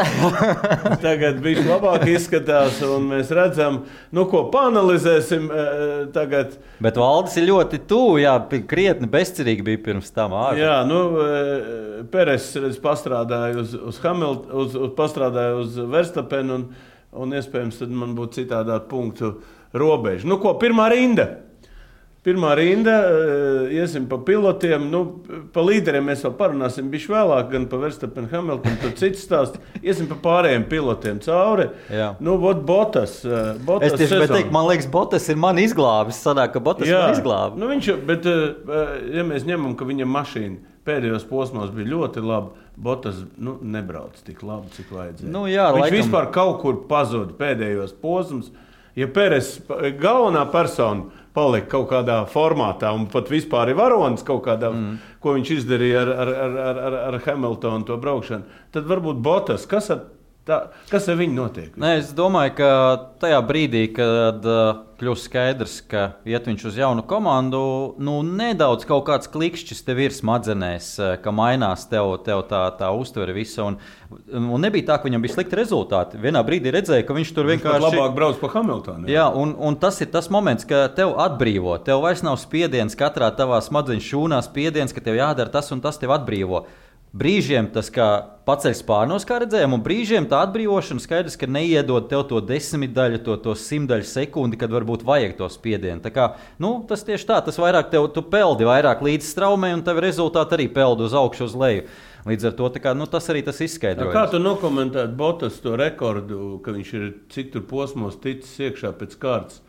[1.04, 3.82] Tagad viņš labāk izskatās, un mēs redzam,
[4.16, 5.74] nu, ko panelizēsim eh,
[6.14, 6.54] tagad.
[6.80, 8.32] Bet Valdis ir ļoti tuvu, jā,
[8.70, 10.32] krietni bezcerīgi bija pirms tam.
[10.32, 10.56] ārā.
[10.62, 17.36] Jā, nu, eh, Peres pastrādāja uz, uz Hamiltonu, uz, uz, pastrādāja uz Verstapenu, un, un
[17.36, 19.34] iespējams, tad man būtu citādā punktu
[19.76, 20.24] robeža.
[20.24, 21.28] Nu, ko, pirmā rinda?
[22.26, 25.00] Pirmā rinda, eh, iesim pa pilotiem, nu,
[25.54, 29.60] pa līderiem mēs vēl parunāsim, bišķi vēlāk, gan pa Verstapenu, Hamiltonu, tur cits stāsts.
[29.80, 31.68] Iesim pa pārējiem pilotiem cauri.
[31.94, 32.10] Jā.
[32.20, 33.20] Nu, vot Botas.
[33.24, 36.18] eh, Botas Es tieši gribēju teikt, man liekas, Botas ir man izglābis.
[36.18, 37.56] Sanāk, ka Botas Jā, man izglāba.
[37.56, 42.50] nu viņš, bet, eh, ja mēs ņemam, ka viņam mašīna pēdējos posmos bija ļoti laba,
[42.76, 45.30] Botas nu, nebrauc tik labi, cik vajadzēja.
[45.30, 48.50] Nu jā, viņš laikam- vispār kaut kur pazuda pēdējos posmus.
[48.96, 49.60] Ja Pēres
[50.00, 51.04] galvenā persona
[51.38, 55.16] palika kaut kādā formātā, un pat vispār ir varonis kaut kādā, mm.
[55.22, 59.92] ko viņš izdarīja ar, ar, ar, ar, ar, Hamiltonu to braukšanu, tad varbūt Botas, kas
[59.94, 60.06] ar,
[60.48, 60.58] tā,
[60.90, 61.72] kas ar viņu notiek?
[61.78, 62.68] Nē, es domāju, ka
[63.22, 67.60] tajā brīdī, kad uh, kļūst skaidrs, ka iet viņš uz jaunu komandu,
[68.02, 72.88] nu, nedaudz kaut kāds klikšķis tev ir smadzenēs, uh, ka mainās tev, tev tā, tā
[72.96, 73.68] uztvere visa.
[73.68, 73.78] Un,
[74.34, 76.18] un nebija tā, ka viņam bija slikti rezultāti.
[76.24, 77.84] Vienā brīdī redzēja, ka viņš tur Viņš vienkārši.
[77.86, 79.06] labāk brauc pa Hamiltonu.
[79.12, 81.76] Jā, un, un tas ir tas moments, kad tev atbrīvo.
[81.86, 86.00] Tev vairs nav spiediens katrā tavā smadzeņu šūnā, spiediens, ka tev jādara tas un tas
[86.00, 86.64] tev atbrīvo.
[87.16, 88.06] Brīžiem tas kā
[88.48, 93.36] paceļ spārnos, kā redzējām, un brīžiem tā atbrīvošana skaidrs, ka neiedod tev to desmitdaļu, to,
[93.44, 96.02] to simtdaļu sekundi, kad varbūt vajag to spiedienu.
[96.04, 96.26] Tā kā,
[96.60, 100.68] nu, tas tieši tā, tas vairāk tev peldi, vairāk līdz straumē, un tev rezultāti arī
[100.72, 101.86] peld uz augšu, uz leju.
[102.28, 104.10] Līdz ar to kā, nu, tas arī tas izskaidro.
[104.12, 109.16] Kā tu nokomentētu Botas to rekordu, ka viņš ir cik tur posmos ticis iekšā pēc
[109.22, 109.62] kārtas,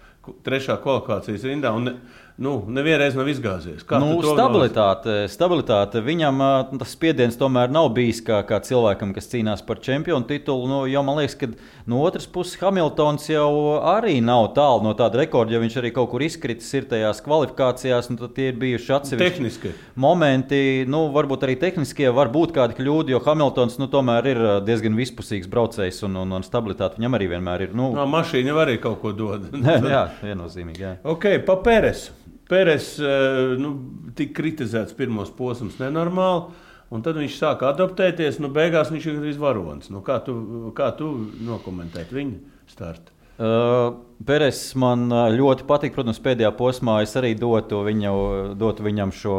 [0.44, 1.94] trešā kvalifikācijas rindā un ne,
[2.40, 3.84] nu, nevienreiz nav izgāzies?
[3.88, 6.02] Kā Nu, tu to stabilitāte, stabilitāte.
[6.06, 6.44] Viņam
[6.80, 10.70] tas spiediens tomēr nav bijis kā, kā cilvēkam, kas cīnās par čempionu titulu.
[10.72, 11.52] Nu, jo man liekas, ka
[11.90, 13.50] no otras puses Hamiltons jau
[13.92, 15.56] arī nav tālu no tāda rekorda.
[15.56, 19.74] Ja viņš arī kaut kur izkritis ir tajās kvalifikācijās, nu, tie ir bijuši atsevišķi Tehniski.
[20.00, 20.62] momenti.
[20.90, 24.96] Nu, varbūt arī tehniskie var būt kādi kļūdi, jo Hamiltons nu, tomēr ir ā, diezgan
[25.00, 27.76] vispusīgs braucējs un, un, un stabilitāte viņam arī vienmēr ir.
[27.76, 29.50] Nu, No, mašīna arī kaut ko dod.
[29.96, 30.86] jā, viennozīmīgi.
[30.86, 30.96] Jā.
[31.04, 32.96] ok, pa Pēres.
[32.98, 33.76] Eh, nu,
[34.18, 36.50] tika kritizēts pirmos posmus nenormāli.
[36.90, 38.40] Un tad viņš sāka adaptēties.
[38.42, 39.92] Nu, beigās viņš ir arī varonis.
[39.94, 40.34] Nu, kā, tu,
[40.78, 41.12] kā tu
[41.46, 43.14] nokomentētu viņa startu?
[43.40, 43.94] Uh,
[44.28, 45.94] Peres man uh, ļoti patīk.
[45.96, 48.14] Protams, pēdējā posmā es arī dotu, viņu,
[48.60, 49.38] dotu viņam šo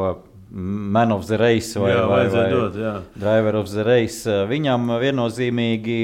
[0.53, 3.05] Man of the Race vai, Jā, vai, vai dot.
[3.15, 4.25] Driver of the Race.
[4.27, 5.99] Uh, Viņam viennozīmīgi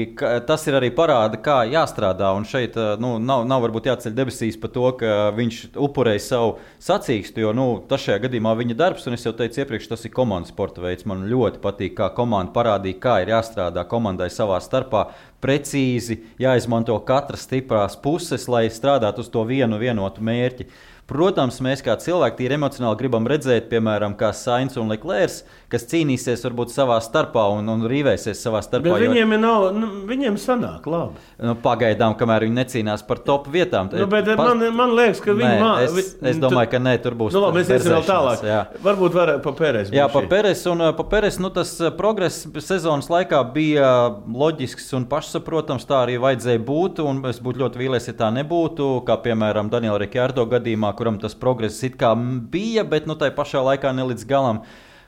[0.47, 2.29] tas ir arī parāda, kā jāstrādā.
[2.37, 6.55] Un šeit uh, nu, nav, nav varbūt jāceļ debesīs par to, ka viņš upurēja savu
[6.79, 10.15] sacīkstu, jo nu, tas šajā gadījumā viņa darbs, un es jau teicu iepriekš, tas ir
[10.15, 11.03] komandas sporta veids.
[11.11, 15.09] Man ļoti patīk, kā komanda parādīja, kā ir jāstrādā komandai savā starpā.
[15.43, 20.71] Precīzi jāizmanto katras stiprās puses, lai strādātu uz to vienu vienotu mērķi.
[21.07, 25.37] Protams, mēs kā cilvēki tīri emocionāli gribam redzēt, piemēram, kā Sainz un Leclerc,
[25.71, 28.89] kas cīnīsies varbūt savā starpā un, un rīvēsies savā starpā.
[28.91, 31.15] Bet jo- viņiem ir nav, nu, viņiem sanāk labi.
[31.39, 33.87] Nu, pagaidām, kamēr viņi necīnās par top vietām.
[33.95, 37.31] Nu, bet man, man liekas, ka viņi mā- es, es domāju, ka nē, tur būs.
[37.31, 38.43] Nu, labi, mēs iesim vēl tālāk.
[38.43, 38.59] jā.
[38.83, 39.93] Varbūt varētu pa Pēres.
[39.95, 43.93] Jā, pa Peres, un uh, pa Peres nu, tas progress sezonas laikā bija
[44.27, 45.87] loģisks un pašsaprotams.
[45.87, 46.99] Tā arī vajadzēja būt.
[47.07, 48.91] un Es būtu ļoti vīlies, ja tā nebūtu.
[49.07, 52.11] Kā piemēram Daniela Rikārdo gadījumā, kuram tas progress it kā
[52.51, 54.63] bija, bet nu, tai pašā laikā ne līdz galam.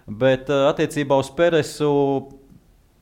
[0.10, 1.90] Bet uh, attiecībā uz Peresu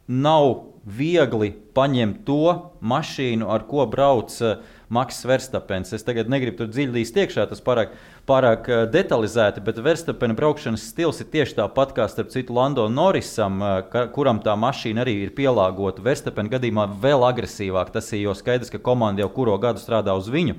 [0.07, 0.49] nav
[0.87, 4.61] viegli paņemt to mašīnu, ar ko brauc uh,
[4.93, 5.91] Maks Verstapens.
[5.95, 7.91] Es tagad negribu tur dziļi līst iekšā, tas pārāk,
[8.29, 13.59] pārāk uh, detalizēti, bet Verstapena braukšanas stils ir tieši tāpat kā starp citu Lando Norrisam,
[13.59, 16.03] uh, ka, kuram tā mašīna arī ir pielāgota.
[16.05, 17.91] Verstapena gadījumā vēl agresīvāk.
[17.95, 20.55] Tas ir jau skaidrs, ka komanda jau kuro gadu strādā uz viņu.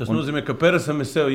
[0.00, 1.26] Tas un, nozīmē, ka Peresam ir sev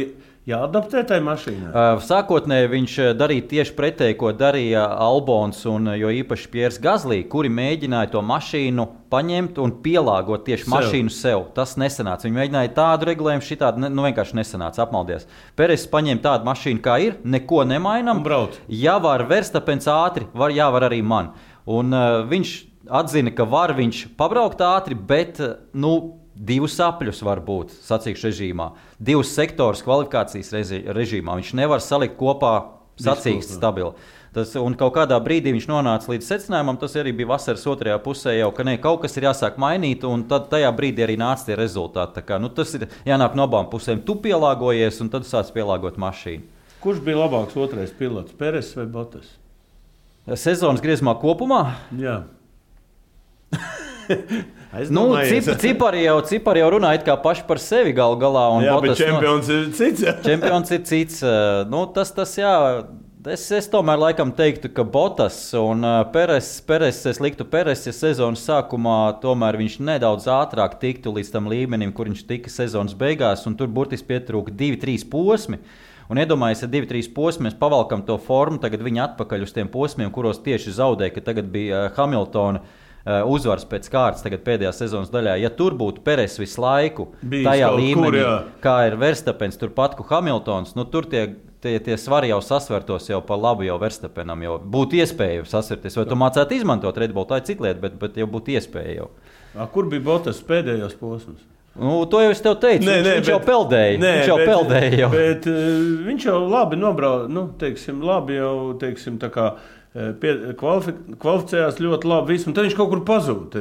[0.49, 1.69] jāadaptē tai mašīnai.
[1.69, 7.51] Uh, sākotnēji viņš darīja tieši pretēji, ko darīja Albons un jo īpaši Piers Gazlī, kuri
[7.53, 10.73] mēģināja to mašīnu paņemt un pielāgot tieši sev.
[10.73, 11.45] mašīnu sev.
[11.57, 12.25] Tas nesanāca.
[12.25, 14.81] Viņi mēģināja tādu regulējumu, šī tāda nu, vienkārši nesanāca.
[14.87, 15.29] Apmaldies.
[15.59, 18.25] Peres paņēma tādu mašīnu, kā ir, neko nemainām.
[18.81, 21.35] Ja var Verstapens ātri, var, jā, var arī man.
[21.69, 22.57] Un uh, viņš
[22.89, 25.41] atzina, ka var viņš pabraukt ātri, bet
[25.73, 25.95] nu,
[26.35, 28.69] divus sapļus var būt sacīkšu režīmā,
[28.99, 30.51] divus sektorus kvalifikācijas
[30.95, 31.39] režīmā.
[31.39, 32.55] Viņš nevar salikt kopā
[33.01, 33.95] sacīkstu stabili.
[34.35, 38.33] Tas, un kaut kādā brīdī viņš nonāca līdz secinājumam, tas arī bija vasaras otrajā pusē,
[38.35, 41.55] jau, ka ne, kaut kas ir jāsāk mainīt, un tad tajā brīdī arī nāca tie
[41.55, 42.23] rezultāti.
[42.27, 44.03] Kā, nu, tas ir jānāk no abām pusēm.
[44.03, 46.43] Tu pielāgojies, un tad sāc pielāgot mašīnu.
[46.83, 49.31] Kurš bija labāks otrais pilots, Peres vai Botas?
[50.35, 51.63] Sezonas griezumā kopumā?
[51.95, 52.19] Jā.
[54.89, 56.91] nu, cip, cipari, jau, cipari jau runā
[57.23, 58.45] paši par sevi gal galā.
[58.63, 60.05] Jā, Botas, bet čempions no, ir cits.
[60.25, 61.23] Čempions ir cits.
[61.71, 62.51] Nu, tas, tas, jā,
[63.31, 68.43] es, es tomēr laikam teiktu, ka Botas un Peres, Peres es liktu Peres, ja sezonas
[68.45, 73.57] sākumā tomēr viņš nedaudz ātrāk tiktu līdz tam līmenim, kur viņš tika sezonas beigās, un
[73.57, 75.61] tur burtiski pietrūka divi, trīs posmi.
[76.05, 79.71] Un iedomājieties, ja divi, trīs posmi mēs pavalkam to formu, tagad viņi atpakaļ uz tiem
[79.73, 82.61] posmiem, kuros tieši zaudēja, ka tagad bija Hamiltona.
[82.61, 85.37] Uh, uzvaras pēc kārtas pēdējā sezonas daļā.
[85.43, 88.35] Ja tur būtu Peres visu laiku Bijis tajā līmenī, kur, jā.
[88.63, 91.27] kā ir Verstapens, turpat kā Hamiltons, nu, tur tie,
[91.61, 94.41] tie, tie svari jau sasvertos jau pa labu jau Verstapenam.
[94.47, 98.17] Jau būtu iespēja sasverties, vai tu mācētu izmantot Redbull, tā ir cita lieta, bet, bet
[98.17, 99.03] jau būtu iespēja.
[99.03, 99.11] Jau.
[99.55, 101.45] A, kur bija Botas pēdējos posms?
[101.75, 102.87] Nu, to jau es tev teicu.
[102.87, 103.95] Nē, nē, viņš bet, jau peldēja.
[103.99, 104.99] Nē, viņš jau bet, peldēja.
[105.01, 105.09] Jau.
[105.11, 105.71] Bet, uh,
[106.07, 112.35] viņš jau labi nobrauca, nu, teiksim, labi jau, teiksim, tā kā Eh, kvalificējās ļoti labi.
[112.35, 113.55] Visu, tad viņš kaut kur pazūd.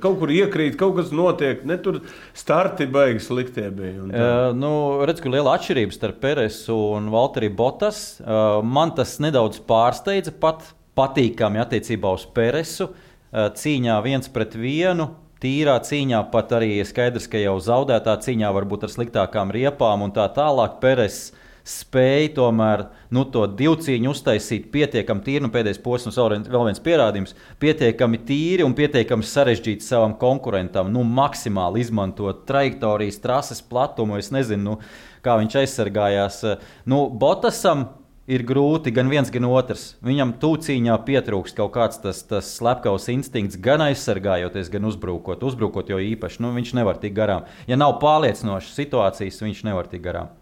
[0.00, 1.66] Kaut kur iekrīt, kaut kas notiek.
[1.68, 2.00] Ne tur
[2.36, 4.06] starti beigas sliktie bija.
[4.06, 4.70] Uh, nu,
[5.06, 8.00] redz, ka liela atšķirība starp Peresu un Valteriju Botas.
[8.22, 10.64] Uh, man tas nedaudz pārsteidza, pat
[10.96, 12.88] patīkami attiecībā uz Peresu.
[12.88, 15.10] Uh, cīņā viens pret vienu.
[15.44, 20.24] Tīrā cīņā pat arī skaidrs, ka jau zaudētā cīņā varbūt ar sliktākām riepām un tā
[20.32, 20.80] tālāk.
[20.80, 21.26] Peres
[21.66, 25.42] spēja tomēr nu, to divcīņu uztaisīt pietiekami tīri.
[25.44, 30.92] Nu, pēdējais posms, vēl viens pierādījums, pietiekami tīri un pietiekami sarežģīti savam konkurentam.
[30.94, 34.20] Nu, maksimāli izmantot trajektorijas, trases platumu.
[34.22, 34.80] Es nezinu, nu,
[35.26, 36.42] kā viņš aizsargājās.
[36.86, 37.88] Nu, Botasam
[38.30, 39.88] ir grūti gan viens, gan otrs.
[40.06, 45.42] Viņam tūcīņā pietrūkst kaut kāds tas, tas slepkavs instinkts, gan aizsargājoties, gan uzbrukot.
[45.46, 47.46] Uzbrukot jau īpaši, nu, viņš nevar tikt garām.
[47.70, 50.34] Ja nav pārliecinošas situācijas, viņš nevar tikt garām.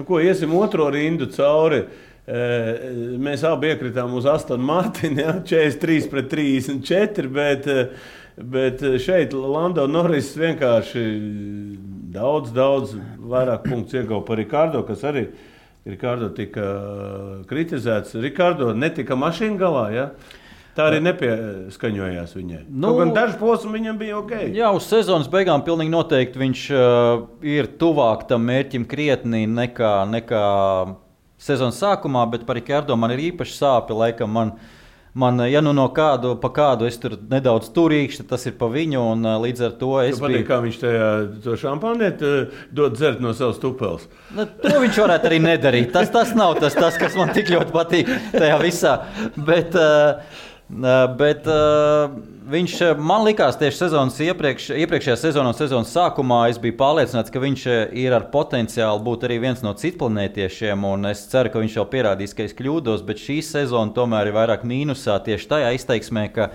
[0.00, 1.82] Nu, ko iesim otro rindu cauri?
[3.20, 7.68] Mēs abi iekritām uz Astonu Martinu, ja, 43 pret 34, bet,
[8.54, 11.04] bet šeit Lando Norris vienkārši
[12.16, 15.26] daudz, daudz vairāk punktu iegūta par Rikārdo, kas arī
[15.84, 16.64] Rikārdo tika
[17.52, 18.16] kritizēts.
[18.24, 19.84] Rikārdo netika mašīna galā.
[19.92, 20.06] Ja?
[20.76, 22.62] Tā arī nepieskaņojās viņai.
[22.70, 24.34] Nu, Kaut gan dažs posms viņam bija ok.
[24.54, 30.42] Jā, uz sezonas beigām pilnīgi noteikti viņš uh, ir tuvāk tam mērķim krietni nekā, nekā
[31.42, 33.98] sezonas sākumā, bet par Rikārdo man ir īpaši sāpes.
[33.98, 34.52] Laikam man,
[35.18, 38.68] man, ja nu no kādu, pa kādu es tur nedaudz turīšu, tad tas ir pa
[38.70, 39.00] viņu.
[39.16, 40.20] Un, uh, līdz ar to es.
[40.22, 40.48] Patīk, biju...
[40.52, 41.08] Kā viņš tajā
[41.48, 44.06] to šampānieti uh, dod dzert no savas tupeles.
[44.36, 45.90] Nu, to viņš varētu arī nedarīt.
[45.96, 48.94] Tas, tas nav tas, tas, kas man tik ļoti patīk tajā visā.
[49.34, 52.12] Bet, uh, Bet uh,
[52.50, 56.44] viņš man likās tieši sezonas iepriekš, iepriekšējā sezonā, sezonas sākumā.
[56.50, 57.64] Es biju pārliecināts, ka viņš
[57.98, 60.86] ir ar potenciālu būt arī viens no citplanētiešiem.
[61.10, 64.62] Es ceru, ka viņš jau pierādīs, ka es kļūdos, bet šī sezona tomēr ir vairāk
[64.68, 66.52] mīnusā tieši tajā izteiksmē, ka,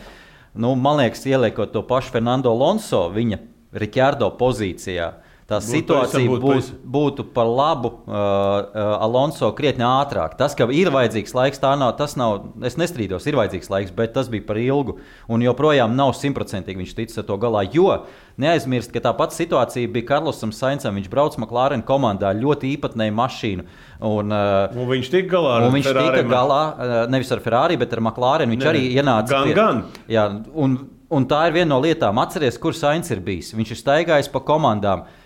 [0.56, 3.44] nu, man liekas, ieliekot to pašu Fernando Lonso viņa
[3.76, 5.12] Rikārdo pozīcijā
[5.46, 10.34] tā būtu situācija būtu, būtu, būtu par labu uh, uh, Alonso krietni ātrāk.
[10.40, 14.16] Tas, ka ir vajadzīgs laiks, tā nav, tas nav, es nestrīdos, ir vajadzīgs laiks, bet
[14.18, 14.98] tas bija par ilgu.
[15.30, 17.62] Un joprojām nav simtprocentīgi viņš ticis ar to galā.
[17.76, 18.00] Jo
[18.42, 20.98] neaizmirst, ka tā pati situācija bija Karlosam Saincam.
[20.98, 23.68] Viņš brauc McLaren komandā ļoti īpatnēju mašīnu.
[24.02, 26.24] Un, uh, un viņš tika galā ar viņš Ferrari.
[26.24, 28.50] Tika galā, uh, nevis ar Ferrari, bet ar McLaren.
[28.50, 29.30] Viņš ne, arī ienāca.
[29.30, 29.84] Gan, pie, gan.
[30.10, 30.26] Jā,
[30.58, 30.80] un,
[31.14, 32.18] un tā ir viena no lietām.
[32.26, 33.54] Atcerieties, kur Sainz ir bijis.
[33.54, 35.06] Viņš ir staigājis pa komandām.
[35.06, 35.22] Uh,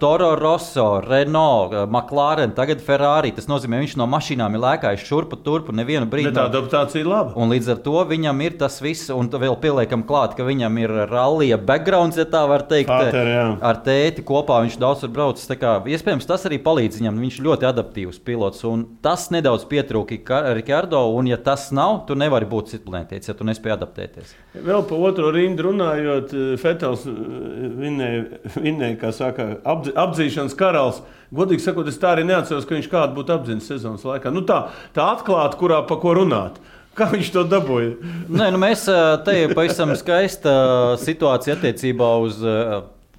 [0.00, 3.34] Toro Rosso, Renault, uh, McLaren, tagad Ferrari.
[3.36, 6.32] Tas nozīmē, viņš no mašīnām ir lēkājis šurpu turpu, nevienu brīdi.
[6.32, 7.34] Tā adaptācija ir laba.
[7.36, 10.94] Un līdz ar to viņam ir tas viss, un vēl pieliekam klāt, ka viņam ir
[11.10, 12.88] rallija backgrounds, ja tā var teikt.
[12.88, 13.44] Pater, jā.
[13.60, 15.44] ar tēti kopā viņš daudz tur brauc.
[15.44, 17.20] tā Kā, iespējams, tas arī palīdz viņam.
[17.26, 21.02] Viņš ir ļoti adaptīvs pilots, un tas nedaudz pietrūka Rikārdo.
[21.18, 24.32] Un, ja tas nav, tu nevari būt citplanētietis, ja tu nespēj adaptēties.
[24.64, 31.02] Vēl par otro rindu runājot, Fetels vinnēja, vinnēja kā saka, apdz, apdzīšanas karalis.
[31.34, 34.32] Godīgi sakot, es tā arī neatceros, ka viņš kādu būtu apdzīts sezonas laikā.
[34.32, 36.56] Nu, tā, tā atklāta, kurā pa ko runāt.
[36.98, 37.92] Kā viņš to dabūja?
[38.26, 38.86] Nē, nu mēs
[39.26, 42.40] te ir pavisam skaista situācija attiecībā uz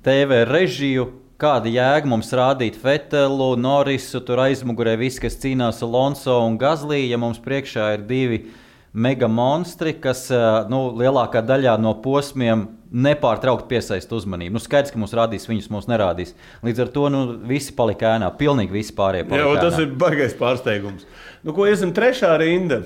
[0.03, 1.05] TV režiju.
[1.39, 7.15] Kāda jēga mums rādīt Fetelu, Norisu, tur aizmugurē viss, kas cīnās Alonso un Gazlī, ja
[7.21, 8.41] mums priekšā ir divi
[8.91, 10.25] mega monstri, kas
[10.67, 14.55] nu, lielākā daļā no posmiem nepārtraukti piesaista uzmanību.
[14.57, 16.33] Nu, skaidrs, ka mums rādīs, viņus mums nerādīs.
[16.65, 19.27] Līdz ar to nu, visi palika ēnā, pilnīgi visi pārējie.
[19.29, 21.05] Jā, tas ir baisais pārsteigums.
[21.45, 22.81] Nu, ko iesim trešā rinda?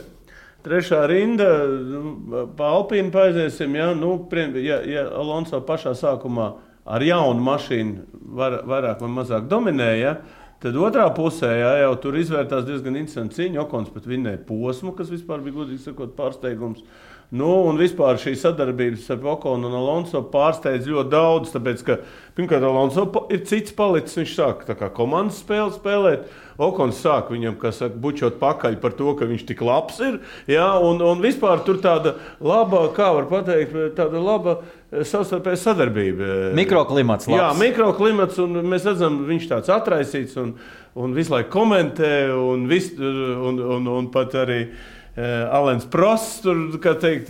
[0.64, 3.76] Trešā rinda, nu, pa Alpīnu paiziesim.
[3.76, 4.16] Ja, nu,
[4.64, 10.18] ja, ja Alonso pašā sākumā ar jaunu mašīnu var, vairāk vai mazāk dominēja,
[10.64, 13.64] tad otrā pusē ja, jau tur izvērtās diezgan interesanti cīņa.
[13.66, 16.84] Okons pat vinnēja posmu, kas vispār bija godīgi sakot pārsteigums.
[17.34, 21.54] Nu, un vispār šī sadarbība starp Okonu un Alonso pārsteidz ļoti daudz.
[21.56, 21.96] Tāpēc, ka,
[22.38, 24.20] pirmkārt, Alonso ir cits palicis.
[24.20, 26.28] Viņš sāk kā komandas spēli spēlēt.
[26.62, 30.20] Okons sāk viņam saka, bučot pakaļ par to, ka viņš tik labs ir.
[30.50, 36.54] Jā, un, un vispār tur tāda laba, kā var teikt, tāda laba eh, savstarpēja sadarbība.
[36.58, 37.30] Mikroklimats.
[37.32, 37.40] Labs.
[37.40, 40.54] Jā, mikroklimats, un mēs redzam, viņš tāds atraisīts un,
[40.94, 44.66] un visu laiku komentē, un, vis, un, un, un pat arī.
[45.14, 47.30] Uh, Alans Prosts tur, teikt,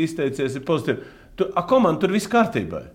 [0.00, 1.04] izteicies pozitīvi.
[1.36, 2.86] Tu, a, komanda tur viss kārtībā.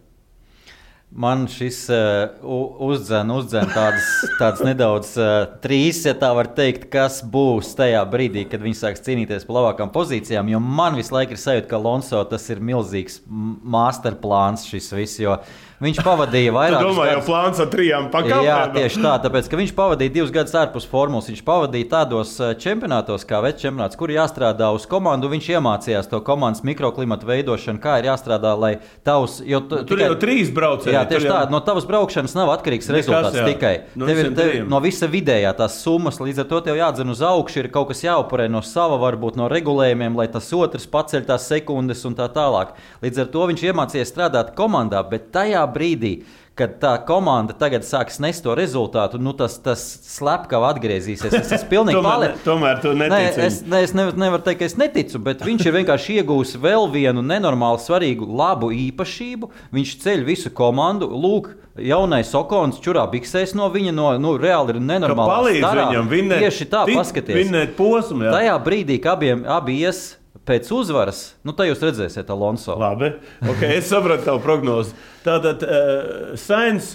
[1.07, 7.21] Man šis uh, uzdzēna uzdzēn tādas, tādas nedaudz uh, trīs, ja tā var teikt, kas
[7.23, 10.49] būs tajā brīdī, kad viņi sāks cīnīties par labākām pozīcijām.
[10.51, 15.21] Jo man visu laiku ir sajūta, ka Lonso tas ir milzīgs masterplāns šis viss.
[15.23, 16.81] Jo, uh, Viņš pavadīja vairāk.
[16.81, 18.45] Es domāju, jau plāns ar trijām pakāpēm.
[18.47, 21.27] Jā, tieši tā, tāpēc, ka viņš pavadīja divus gadus ārpus formulas.
[21.29, 25.29] Viņš pavadīja tādos eh, čempionātos, kā vecais čempionāts, kur jāstrādā uz komandu.
[25.29, 28.71] Viņš iemācījās to komandas mikroklimatu veidošanu, kā ir jāstrādā, lai
[29.05, 29.37] tavs.
[29.45, 30.95] Jo, tu, tur tikai, jau trīs braucieni.
[30.95, 33.45] Jā, tieši tā, no tavas braukšanas nav atkarīgs Nekas, rezultāts jā.
[33.51, 33.75] tikai.
[33.93, 37.21] No, tev ir, tev, no visa vidējā tās summas, līdz ar to tev jādzen uz
[37.21, 41.45] augšu, ir kaut kas jāupurē no sava, varbūt no regulējumiem, lai tas otrs paceļ tās
[41.53, 42.73] sekundes un tā tālāk.
[43.05, 46.19] Līdz ar to viņš iemācījās strādāt komandā, bet tajā brīdī,
[46.57, 51.35] kad tā komanda tagad sāks nest to rezultātu, nu tas, tas slepkava atgriezīsies.
[51.37, 52.45] Es esmu pilnīgi pārliecināts.
[52.47, 53.13] tomēr tu netici.
[53.13, 56.55] Nē, es, ne, es nevaru, nevaru teikt, ka es neticu, bet viņš ir vienkārši iegūs
[56.63, 59.51] vēl vienu nenormāli svarīgu, labu īpašību.
[59.77, 61.11] Viņš ceļ visu komandu.
[61.13, 65.35] Lūk, jaunais Okons čurā biksēs no viņa, no, nu, reāli ir nenormāli.
[65.35, 65.89] Palīdz starā.
[65.91, 66.47] viņam vinnēt.
[66.47, 67.75] Tieši tā, paskatieties.
[67.77, 68.25] Posmu.
[68.25, 68.33] Jā.
[68.39, 70.16] Tajā brīdī, kad abiem abi ies
[70.47, 72.77] pēc uzvaras, nu, tā jūs redzēsiet, Alonso.
[72.79, 73.11] Labi,
[73.43, 74.95] okay, es sapratu tavu prognozi.
[75.25, 76.93] Tātad uh, Sainz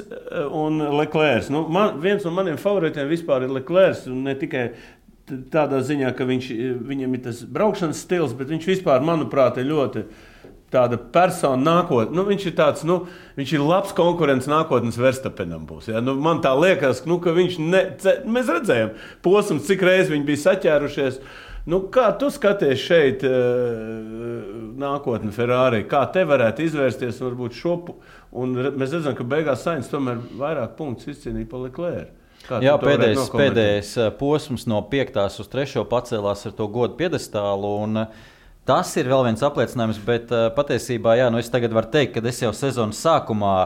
[0.49, 1.53] un Leclerc.
[1.53, 4.07] Nu, man, viens no maniem favorītiem vispār ir Leclerc.
[4.09, 4.71] Ne tikai
[5.53, 6.51] tādā ziņā, ka viņš,
[6.89, 10.07] viņam ir tas braukšanas stils, bet viņš vispār, manuprāt, ir ļoti
[10.73, 12.17] tāda persona nākotnē.
[12.17, 13.03] Nu, viņš ir tāds, nu,
[13.37, 15.67] viņš ir labs konkurents nākotnes Verstapenam.
[15.69, 16.01] Būs, ja?
[16.05, 17.83] nu, man tā liekas, nu, ka viņš, ne,
[18.25, 21.21] mēs redzējām posms, cik reizes viņi bija saķērušies.
[21.69, 25.85] Nu, kā tu skaties šeit, uh, nākotnē, Ferrari?
[25.91, 27.77] Kā te varētu izvērsties varbūt šo?
[28.35, 32.19] Un mēs redzam, ka beigās Sainz tomēr vairāk punktus izcīnīja pa Leclerc.
[32.63, 35.19] Jā, pēdējais, pēdējais eh, posms no 5.
[35.45, 35.85] uz 3.
[35.87, 37.77] pacēlās ar to godu piedestālu.
[37.85, 38.31] Un, uh,
[38.63, 42.23] Tas ir vēl viens apliecinājums, bet uh, patiesībā, jā, nu es tagad varu teikt, ka
[42.31, 43.57] es jau sezonas sākumā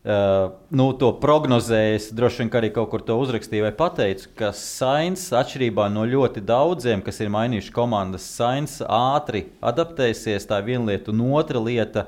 [0.00, 4.48] Uh, nu, to prognozēju, es droši vien arī kaut kur to uzrakstīju vai pateicu, ka
[4.56, 10.48] Sainz, atšķirībā no ļoti daudziem, kas ir mainījuši komandas, Sainz ātri adaptēsies.
[10.48, 12.06] Tā ir viena lieta, un otra lieta,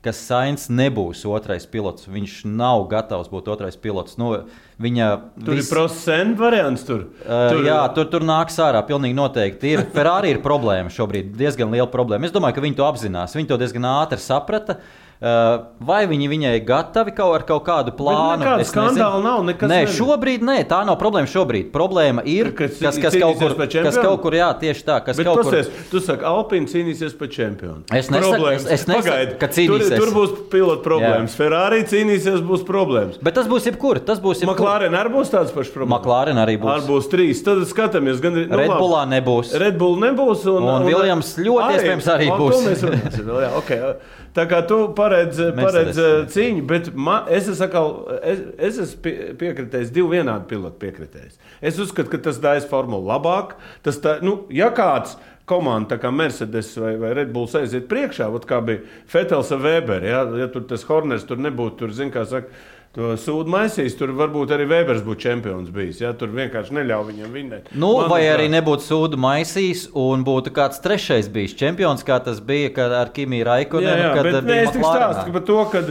[0.00, 2.08] ka Sainz nebūs otrais pilots.
[2.08, 4.16] Viņš nav gatavs būt otrais pilots.
[4.16, 4.32] Nu,
[4.80, 5.68] viņa tur vis...
[5.68, 6.88] ir prosents variants.
[6.88, 7.10] Tur.
[7.26, 7.62] Uh, tur...
[7.68, 8.80] Jā, tur, tur nāks ārā.
[8.88, 9.76] Pilnīgi noteikti.
[9.76, 12.24] Ir, Ferrari ir problēma šobrīd, diezgan liela problēma.
[12.24, 13.36] Es domāju, ka viņi to apzinās.
[13.36, 14.80] Viņi to diezgan ātri saprata.
[14.80, 18.42] Uh, vai viņi viņai gatavi kaut ar kaut kādu plānu?
[18.42, 19.44] Nekāda skandāla nav.
[19.46, 19.94] Nē, nezinu.
[19.96, 21.30] šobrīd nē, tā nav problēma.
[21.30, 24.98] Šobrīd problēma ir, kas, kas, kas, kaut kur, kas kaut kur, jā, tieši tā.
[25.06, 25.86] Kas Bet kaut pasies, kur...
[25.94, 27.84] Tu saki, Alpīna cīnīsies par čempionu.
[27.94, 29.94] Es nesaku, es, es nesaku ka cīnīsies.
[29.94, 31.32] Tur, tur būs pilota problēmas.
[31.32, 31.40] Jā.
[31.40, 33.20] Ferrari cīnīsies, būs problēmas.
[33.24, 34.02] Bet tas būs jebkur.
[34.04, 34.58] Tas būs jebkur.
[34.58, 36.02] McLaren arī būs tāds pašs problēmas.
[36.02, 36.74] McLaren arī būs.
[36.74, 37.40] Ar būs trīs.
[37.46, 39.54] Tad skatāmies, gan nu, Red Bullā nebūs.
[39.60, 40.44] Red Bull nebūs.
[40.50, 42.84] Un, un, un Williams ļoti iespējams arī būs.
[43.24, 43.94] Vēl, jā, okay.
[44.34, 49.04] Tā kā tu pareizi paredz, paredz cīņu, bet man, es esmu, atkal, es, es esmu
[49.04, 51.38] pie, piekritējis, divi vienādi piloti piekritējis.
[51.62, 53.54] Es uzskatu, ka tas dājas formulu labāk.
[53.86, 55.14] Tas tā, nu, ja kāds
[55.46, 60.24] komanda, kā Mercedes vai, vai Red Bulls aiziet priekšā, kā bija Fetels ar Weberu, ja,
[60.40, 62.50] ja tur tas Horners tur nebūtu, tur, zin, kā saka,
[62.94, 65.98] to sūdu maisīs, tur varbūt arī Webers būtu čempions bijis.
[66.04, 66.12] Ja?
[66.18, 67.72] Tur vienkārši neļauj viņam vinnēt.
[67.74, 72.70] Nu, vai arī nebūtu sūdu maisījis un būtu kāds trešais bijis čempions, kā tas bija
[72.76, 73.88] kad ar Kimiju Raikonu.
[73.88, 75.08] Jā, jā kad bet bija nē, es tik McLarenā.
[75.10, 75.82] stāstu par to, ka,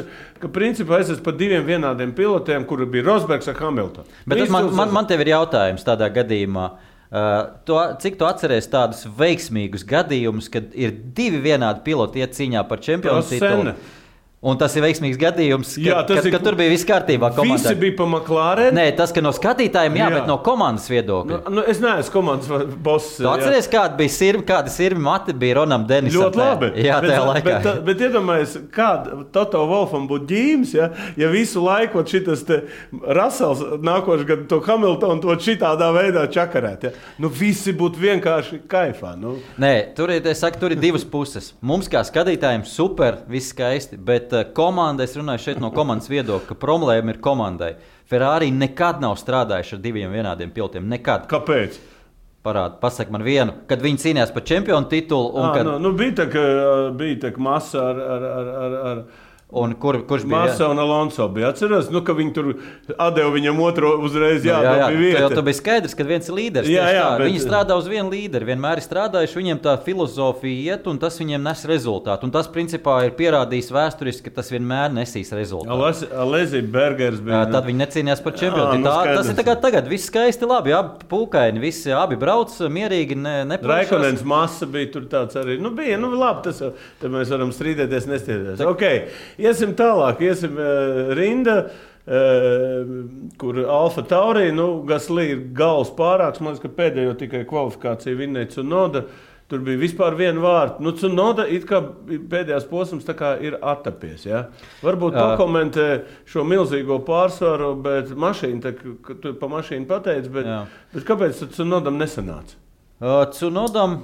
[0.46, 4.14] ka principā es esmu par diviem vienādiem pilotiem, kuri bija Rosbergs un Hamiltons.
[4.24, 6.70] Bet man, man, man te ir jautājums tādā gadījumā.
[7.14, 12.64] Uh, to, cik tu atceries tādus veiksmīgus gadījumus, kad ir divi vienādi piloti iet cīņā
[12.66, 13.76] par čempionu titulu?
[14.44, 17.30] Un tas ir veiksmīgs gadījums, kad, Jā, kad, ir- kad tur bija viss kārtībā.
[17.32, 17.80] Visi komandā.
[17.80, 18.76] bija pa McLaren.
[18.76, 20.18] Nē, tas, ka no skatītājiem, jā, Jā.
[20.18, 21.38] bet no komandas viedokļa.
[21.48, 23.14] Nu, nu, es neesmu komandas boss.
[23.22, 26.26] Tu atceries, kāda bija sirma, kāda sirma mati bija Ronam Denisam?
[26.26, 26.72] Ļoti labi.
[26.84, 27.44] Jā, bet, tajā laikā.
[27.46, 32.44] Bet, bet, bet iedomājieties, kāda Toto Wolfam būtu ģīms, ja, ja visu laiku šis
[32.92, 36.84] Rasels nākošais gads to Hamiltonu to šitādā veidā čakarēt.
[36.90, 36.94] Ja.
[37.22, 39.16] Nu, visi būtu vienkārši kaifā.
[39.20, 39.38] Nu.
[39.62, 41.54] Nē, tur ir, saku, tur ir divas puses.
[41.64, 46.50] Mums, kā skatītājiem, super, viss skaisti, bet uh, komanda, es runāju šeit no komandas viedokļa,
[46.50, 47.74] ka problēma ir komandai.
[48.10, 50.88] Ferrari nekad nav strādājuši ar diviem vienādiem pilotiem.
[50.92, 51.28] Nekad.
[51.32, 51.80] Kāpēc?
[52.44, 55.30] Parādi, pasak man vienu, kad viņi cīnījās par čempionu titulu.
[55.40, 56.42] À, kad, nu, nu, bija tā, ka
[57.00, 58.02] bija tā masa ar.
[58.16, 59.06] ar, ar, ar, ar
[59.54, 60.46] un kur, kurš bija?
[60.48, 61.52] Masa un Alonso bija.
[61.54, 62.52] Atceros, nu, ka viņi tur
[62.98, 64.44] atdeva viņam otro uzreiz.
[64.46, 66.70] Jā, jā, jā, jā jau bija skaidrs, ka viens ir līderis.
[66.74, 67.18] Jā, jā, tā.
[67.22, 69.38] bet- Viņi strādā uz vienu līderi, vienmēr ir strādājuši.
[69.44, 72.24] Viņiem tā filozofija iet, un tas viņiem nes rezultātu.
[72.28, 76.10] Un tas, principā, ir pierādījis vēsturiski, ka tas vienmēr nesīs rezultātu.
[76.14, 77.44] Alēzija Bergers bija.
[77.44, 78.78] Jā, Tad viņi necīnījās par čempionu.
[78.80, 79.40] Nu Tā, tas skaidrs.
[79.40, 79.88] ir kā tagad.
[79.92, 80.74] Viss skaisti, labi.
[80.74, 83.16] Abi pūkaini, visi abi brauc mierīgi.
[83.20, 83.70] Ne, nepāršās.
[83.74, 85.60] Raikonens masa bija tur tāds arī.
[85.62, 88.66] Nu, bija, nu, labi, tas tad mēs varam strīdēties, nestrīdēties.
[88.68, 88.84] Ok,
[89.44, 91.58] iesim tālāk, iesim uh, rinda.
[92.04, 92.90] Uh,
[93.40, 96.42] kur Alfa Taurī, nu, Gaslī ir galvas pārāks.
[96.44, 99.06] Man liekas, ka pēdējo tikai kvalifikāciju vinnēja Cunoda.
[99.52, 100.84] Tur bija vispār viena vārta.
[100.84, 101.80] Nu, Cunoda it kā
[102.10, 104.26] pēdējās posms tā kā ir attapies.
[104.28, 104.46] Ja?
[104.84, 105.26] Varbūt Jā.
[105.30, 105.88] pakomentē
[106.28, 108.74] šo milzīgo pārsvaru, bet mašīna, tā,
[109.06, 110.60] ka tu pa mašīnu pateici, bet, Jā.
[110.96, 112.60] bet kāpēc Cunodam nesanāca?
[113.00, 114.00] Uh, Cunodam,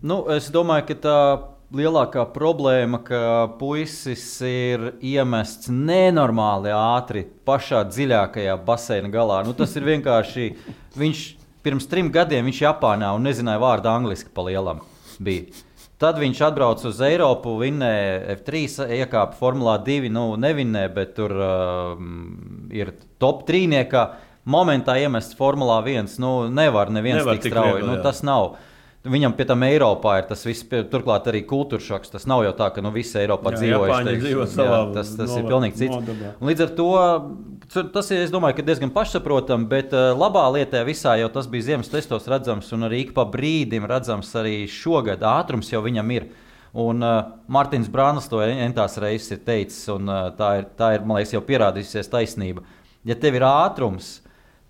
[0.00, 1.18] nu, es domāju, ka tā
[1.74, 3.22] lielākā problēma, ka
[3.60, 9.40] puisis ir iemests nenormāli ātri pašā dziļākajā baseina galā.
[9.46, 10.50] Nu, tas ir vienkārši.
[10.98, 11.24] Viņš
[11.64, 14.82] pirms trim gadiem viņš Japānā un nezināja vārdu angliski pa lielam.
[15.20, 15.66] Bija.
[16.00, 18.62] Tad viņš atbrauca uz Eiropu, vinnēja F3,
[19.02, 20.08] iekāpa Formulā 2.
[20.12, 22.00] Nu, nevinnēja, bet tur uh,
[22.72, 23.68] ir top 3.
[24.50, 26.08] Momentā iemests Formulā 1.
[26.22, 27.84] Nu, nevar neviens Nevar tik strauji.
[27.84, 28.56] Nu, tas nav.
[29.00, 30.60] Viņam pie tam Eiropā ir tas viss,
[30.92, 32.10] turklāt arī kultūras šoks.
[32.12, 34.44] Tas nav jau tā, ka nu, visi Eiropā Jā, dzīvo.
[34.52, 35.94] Savā tas, tas ir nova- pilnīgi cits.
[35.96, 36.32] nodabā.
[36.44, 41.48] Līdz ar to tas ir, domāju, diezgan pašsaprotami, bet uh, labā lietā visā jau tas
[41.48, 46.12] bija ziemas testos redzams, un arī ik pa brīdim redzams arī šogad ātrums jau viņam
[46.18, 46.28] ir.
[46.76, 51.06] Un uh, Mārtiņš Brānis to entās reizes ir teicis, un uh, tā, ir, tā ir,
[51.08, 52.62] man liekas, jau pierādījusies taisnība.
[53.08, 54.18] Ja tev ir ātrums,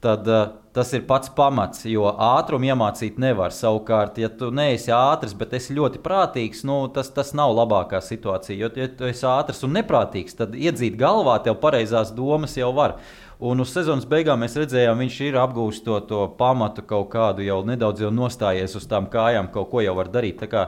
[0.01, 3.51] tad uh, tas ir pats pamats, jo ātrumu iemācīt nevar.
[3.55, 8.59] Savukārt, ja tu neesi ātrs, bet esi ļoti prātīgs, nu, tas, tas nav labākā situācija.
[8.61, 13.01] Jo, ja tu esi ātrs un neprātīgs, tad iedzīt galvā tev pareizās domas jau var.
[13.41, 17.63] Un uz sezonas beigām mēs redzējām, viņš ir apgūstis to, to pamatu kaut kādu, jau
[17.67, 20.43] nedaudz jau nostājies uz tām kājām, kaut ko jau var darīt.
[20.43, 20.67] Tā kā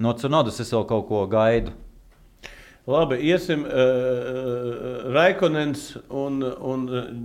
[0.00, 1.76] no Cunodas es vēl kaut ko gaidu.
[2.86, 6.82] Labi, iesim uh, Raikonens un, un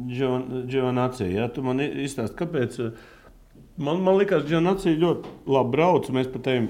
[0.07, 1.33] Giovanni.
[1.33, 1.49] Ja?
[1.51, 2.79] Tu man izstāsti, kāpēc.
[2.85, 3.07] eh,
[3.79, 6.07] Man, man liekas, Giovanni ļoti labi brauc.
[6.11, 6.65] Mēs pat tiem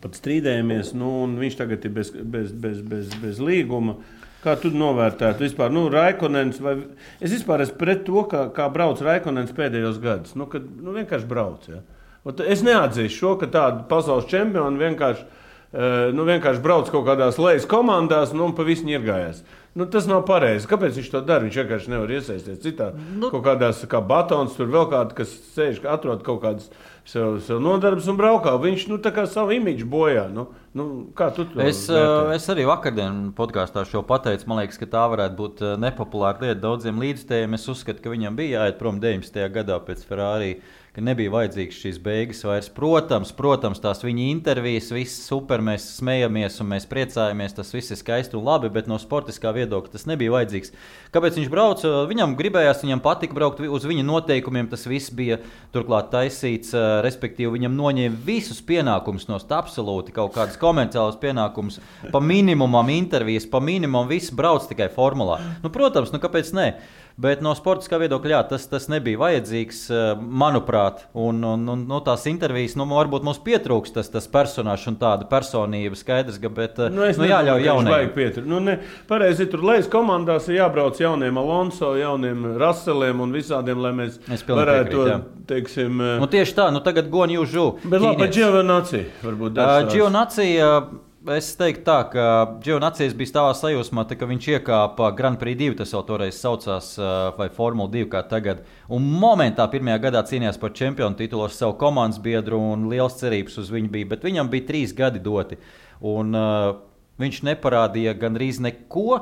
[0.00, 3.98] pat strīdējāmies, nu, un viņš tagad ir bez, bez, bez, bez, bez līguma.
[4.40, 5.72] Kā tu novērtētu vispār?
[5.72, 6.78] Nu, Raikonens, vai...
[7.20, 10.36] Es vispār esmu pret to, kā, kā brauc Raikonens pēdējos gados.
[10.36, 11.68] Nu, kad, nu, vienkārši brauc.
[11.68, 11.82] Ja?
[12.24, 15.39] Ot, Es neatzīstu šo, ka tāda pasaules čempiona vienkārši, eh,
[15.70, 19.44] nu, vienkārši brauc kaut kādās lejas komandās nu, un pa visu ņirgājās.
[19.78, 20.66] Nu, tas nav pareizi.
[20.66, 21.44] Kāpēc viņš to dara?
[21.46, 22.88] Viņš vienkārši nevar iesaistīties citā.
[23.14, 26.66] Nu, kaut kādās kā batons, tur vēl kāda, kas sēž, atrod kaut kādas
[27.06, 28.56] sev, sev nodarbes un braukā.
[28.64, 30.24] Viņš nu, tā kā savu imidžu bojā.
[30.34, 32.02] Nu, nu, kā tu to Es, vērtē?
[32.02, 34.50] uh, es arī vakardienas podkāstā šo pateicu.
[34.50, 37.54] Man liekas, ka tā varētu būt uh, nepopulāra lieta daudziem līdzstājiem.
[37.54, 39.38] Es uzskatu, ka viņam bija jāiet prom 19.
[39.54, 40.56] gadā pēc Ferrari
[40.94, 42.68] ka nebija vajadzīgas šīs beigas vairs.
[42.74, 47.54] Protams, protams, tās viņa intervijas, viss super, mēs smejamies un mēs priecājamies.
[47.54, 50.74] Tas viss ir skaisti un labi, bet no sportiskā viedokļa tas nebija vajadzīgs.
[51.14, 51.92] Kāpēc viņš brauca?
[52.10, 54.70] Viņam gribējās, viņam patika braukt uz viņa noteikumiem.
[54.72, 55.38] Tas viss bija
[55.74, 56.74] turklāt taisīts,
[57.06, 61.78] respektīvi, viņam noņēma visus pienākumus no absolūti kaut kādus komerciālus pienākumus,
[62.10, 65.38] pa minimumam intervijas, pa minimumam viss brauc tikai formulā.
[65.62, 66.72] Nu, protams, nu kāpēc ne?
[67.20, 71.04] Bet no sportiskā viedokļa jā, tas, tas nebija vajadzīgs, eh, manuprāt.
[71.14, 75.26] Un, un, un no tās intervijas nu, varbūt mums pietrūks tas, tas personāžs un tāda
[75.30, 75.98] personība.
[75.98, 78.46] Skaidrs, ka bet, eh, nu, nu, jāļauj jauniem.
[78.48, 78.78] Nu, ne,
[79.10, 84.96] pareizi, tur lejas komandās ir jābrauc jauniem Alonso, jauniem Raseliem un visādiem, lai mēs varētu
[84.96, 86.00] to, teiksim.
[86.00, 87.68] Eh, nu, tieši tā, nu tagad Gonju Žu.
[87.84, 89.62] Bet labi, par Giovanacī varbūt.
[89.90, 92.26] Giovanacī, uh, Es teiktu, tā, ka
[92.64, 96.94] Džonacijas bija tādā sajūsmā, tā, ka viņš iekāpa Grand Prix 2, tas jau toreiz saucās,
[97.36, 98.62] vai Formula 2, kā tagad.
[98.88, 103.60] Un momentā pirmajā gadā cīnījās par čempionu titulu ar savu komandas biedru, un liels cerības
[103.60, 104.08] uz viņu bija.
[104.14, 105.60] Bet viņam bija trīs gadi doti,
[106.00, 106.80] un uh,
[107.20, 109.20] viņš neparādīja gandrīz neko.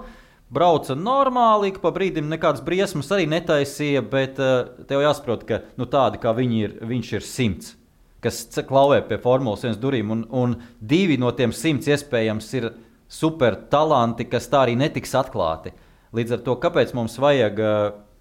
[0.55, 6.23] Brauca normāli, pa brīdim nekādas briesmas arī netaisīja, bet uh, tev jāsaprot, ka nu, tādi
[6.23, 7.75] kā viņi ir, viņš ir simts
[8.25, 12.73] kas klauvē pie Formulas 1 durvīm, un, un divi no tiem simts iespējams ir
[13.09, 15.73] super talanti, kas tā arī netiks atklāti.
[16.16, 17.61] Līdz ar to, kāpēc mums vajag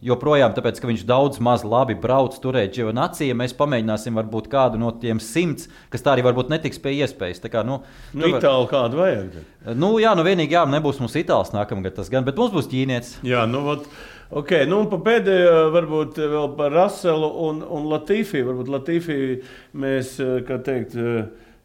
[0.03, 4.91] joprojām, tāpēc, ka viņš daudz maz labi brauc turēt Giovanaciju, mēs pamēģināsim varbūt kādu no
[5.01, 7.41] tiem simts, kas tā arī varbūt netiks pie iespējas.
[7.43, 7.79] Tā kā, nu,
[8.13, 9.39] nu, itāli kādu vajag.
[9.73, 13.17] Nu, jā, nu vienīgi jā, nebūs mums itāls nākamgad tas gan, bet mums būs ķīnietis.
[13.27, 13.89] Jā, nu, vat...
[14.27, 18.49] Okay, nu un pēdējā, varbūt vēl par Raselu un, un Latīfiju.
[18.49, 19.37] Varbūt Latīfiju
[19.79, 20.17] mēs,
[20.47, 20.97] kā teikt,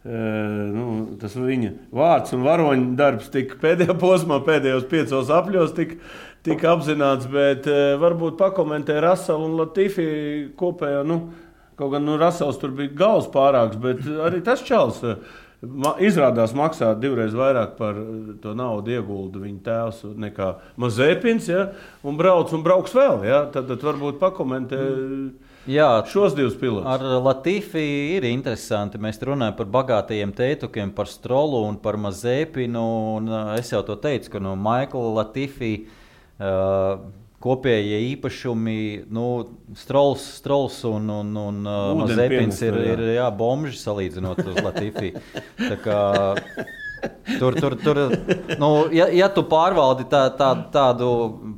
[0.04, 0.84] nu,
[1.18, 5.98] tas viņa vārds un varoņa darbs tika pēdējā posmā, pēdējos piecos apļos tika,
[6.46, 7.66] tika apzināts, bet
[7.98, 11.18] varbūt pakomentē Raselu un Latīfiju kopējā, nu,
[11.78, 15.02] kaut gan nu, Rasels tur bija gals pārāks, bet arī tas čels.
[15.62, 20.48] Ma, izrādās maksā divreiz vairāk par eh, to naudu ieguldu viņa tēvs nekā
[20.82, 21.46] Mazepins.
[21.52, 21.68] Ja?
[22.02, 23.22] Un brauc un brauks vēl.
[23.28, 23.44] Ja?
[23.54, 24.80] Tad, tad varbūt pakomentē.
[25.70, 26.88] Jā, šos divus pilotus.
[26.90, 28.98] Ar Latīfu ir interesanti.
[28.98, 32.86] Mēs runājam par bagātajiem tētukiem, par Strolu un par Mazepinu.
[33.20, 35.76] Un eh, es jau to teicu, ka no Maikla Latīfī.
[36.42, 37.04] Uh,
[37.42, 38.76] kopējie īpašumi,
[39.12, 39.26] nu,
[39.78, 45.12] Strauss, Strauss un, un, un uh, Mazepins ir, ir jā, bomži salīdzinot uz Latviju.
[47.38, 47.98] Tur, tur, tur,
[48.58, 51.08] nu, ja, ja tu pārvaldi tā, tā, tādu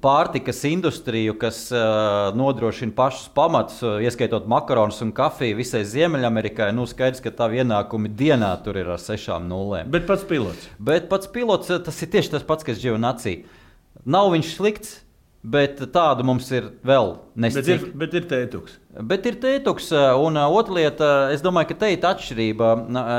[0.01, 6.87] pārtikas industriju, kas uh, nodrošina pašus pamatus, uh, ieskaitot makaronus un kafiju visai Ziemeļamerikai, nu
[6.89, 9.93] skaidrs, ka tā ienākumi dienā tur ir ar sešām nulēm.
[9.93, 10.68] Bet pats pilots.
[10.80, 13.61] Bet pats pilots, tas ir tieši tas pats, kas Dživanacija.
[14.09, 14.97] Nav viņš slikts,
[15.45, 17.82] Bet tādu mums ir vēl nesacīt.
[17.82, 18.78] Bet, bet ir tētuks.
[19.05, 19.90] Bet ir tētuks,
[20.24, 22.70] un otra lieta, es domāju, ka te ir atšķirība.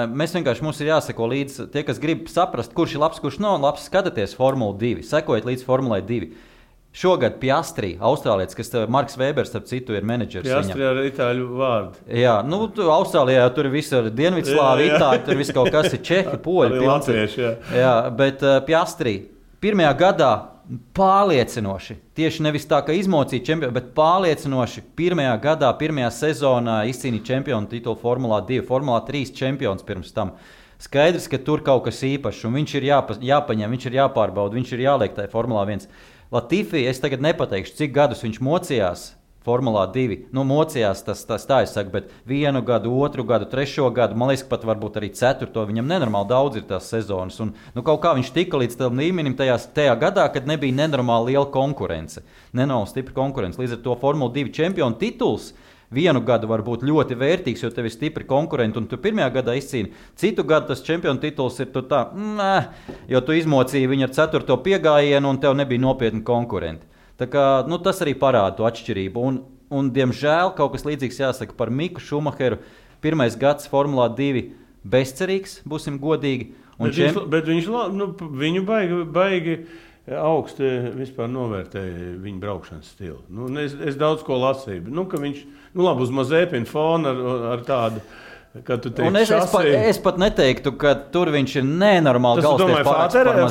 [0.09, 3.59] Mēs vienkārši mums ir jāseko līdzi tie, kas grib saprast, kurš ir labs, kurš nav
[3.61, 3.85] labs.
[3.85, 6.31] Skatieties Formuli 2, sekojiet līdz Formulai 2.
[6.95, 10.47] Šogad Piastri, Austrālijas, kas ir Marks Vēbers, starp citu, ir menedžers.
[10.47, 12.05] Piastri ar itāļu vārdu.
[12.07, 16.39] Jā, nu, tu, Austrālijā tur viss ir Dienvidslāvi, itāļi, tur viss kaut kas ir čehi,
[16.41, 16.79] poļi.
[16.87, 17.53] Latvieši, jā.
[17.83, 19.17] jā, bet uh, Piastri
[19.61, 20.33] pirmajā gadā
[20.97, 21.97] pārliecinoši.
[22.17, 24.83] Tieši nevis tā, ka izmocīja čempionu, bet pārliecinoši.
[24.97, 30.35] Pirmajā gadā, pirmajā sezonā izcīnīja čempionu titulu Formulā 2, Formulā 3 čempions pirms tam.
[30.81, 34.73] Skaidrs, ka tur kaut kas īpašs, un viņš ir jāpa, jāpaņem, viņš ir jāpārbauda, viņš
[34.75, 35.85] ir jāliek tajā Formulā 1.
[36.35, 39.05] Latīfī es tagad nepateikšu, cik gadus viņš mocījās
[39.45, 40.17] Formulā 2.
[40.33, 44.31] Nu, mocījās tas, tas tā, es saku, bet vienu gadu, otru gadu, trešo gadu, man
[44.31, 45.65] liekas, pat varbūt arī ceturto.
[45.69, 47.37] Viņam nenormāli daudz ir tās sezonas.
[47.43, 51.35] Un, nu, kaut kā viņš tika līdz tam līmenim tajā, tajā gadā, kad nebija nenormāli
[51.35, 52.25] liela konkurence.
[52.57, 53.61] Nenormāli stipra konkurence.
[53.61, 55.53] Līdz ar to Formula 2 čempionu tituls.
[55.93, 59.53] Vienu gadu var būt ļoti vērtīgs, jo tev ir stipri konkurenti, un tu pirmajā gadā
[59.55, 59.93] izcīni.
[60.17, 62.55] Citu gadu tas čempionu tituls ir tā, nē,
[63.13, 66.94] jo tu izmocīji viņu ar ceturto piegājienu, un tev nebija nopietni konkurenti.
[67.15, 69.23] Kā, nu, tas arī parāda to atšķirību.
[69.23, 69.39] Un,
[69.71, 72.59] un, diemžēl kaut kas līdzīgs jāsaka par Miku Šumacheru.
[73.03, 74.49] Pirmais gads Formulā 2
[74.85, 76.51] bezcerīgs, būsim godīgi.
[76.75, 77.11] Un bet, čem...
[77.13, 78.09] viņš, bet viņš nu,
[78.41, 79.57] viņu baigi, baigi
[80.05, 83.21] augsti vispār novērtēja viņa braukšanas stilu.
[83.31, 84.83] Nu, es, es daudz ko lasīju.
[84.91, 88.03] Nu, viņš nu, labi uz mazēpina fona ar, ar tādu.
[88.55, 92.87] Un es, es, pat, es pat neteiktu, ka tur viņš ir nenormāli galvenais.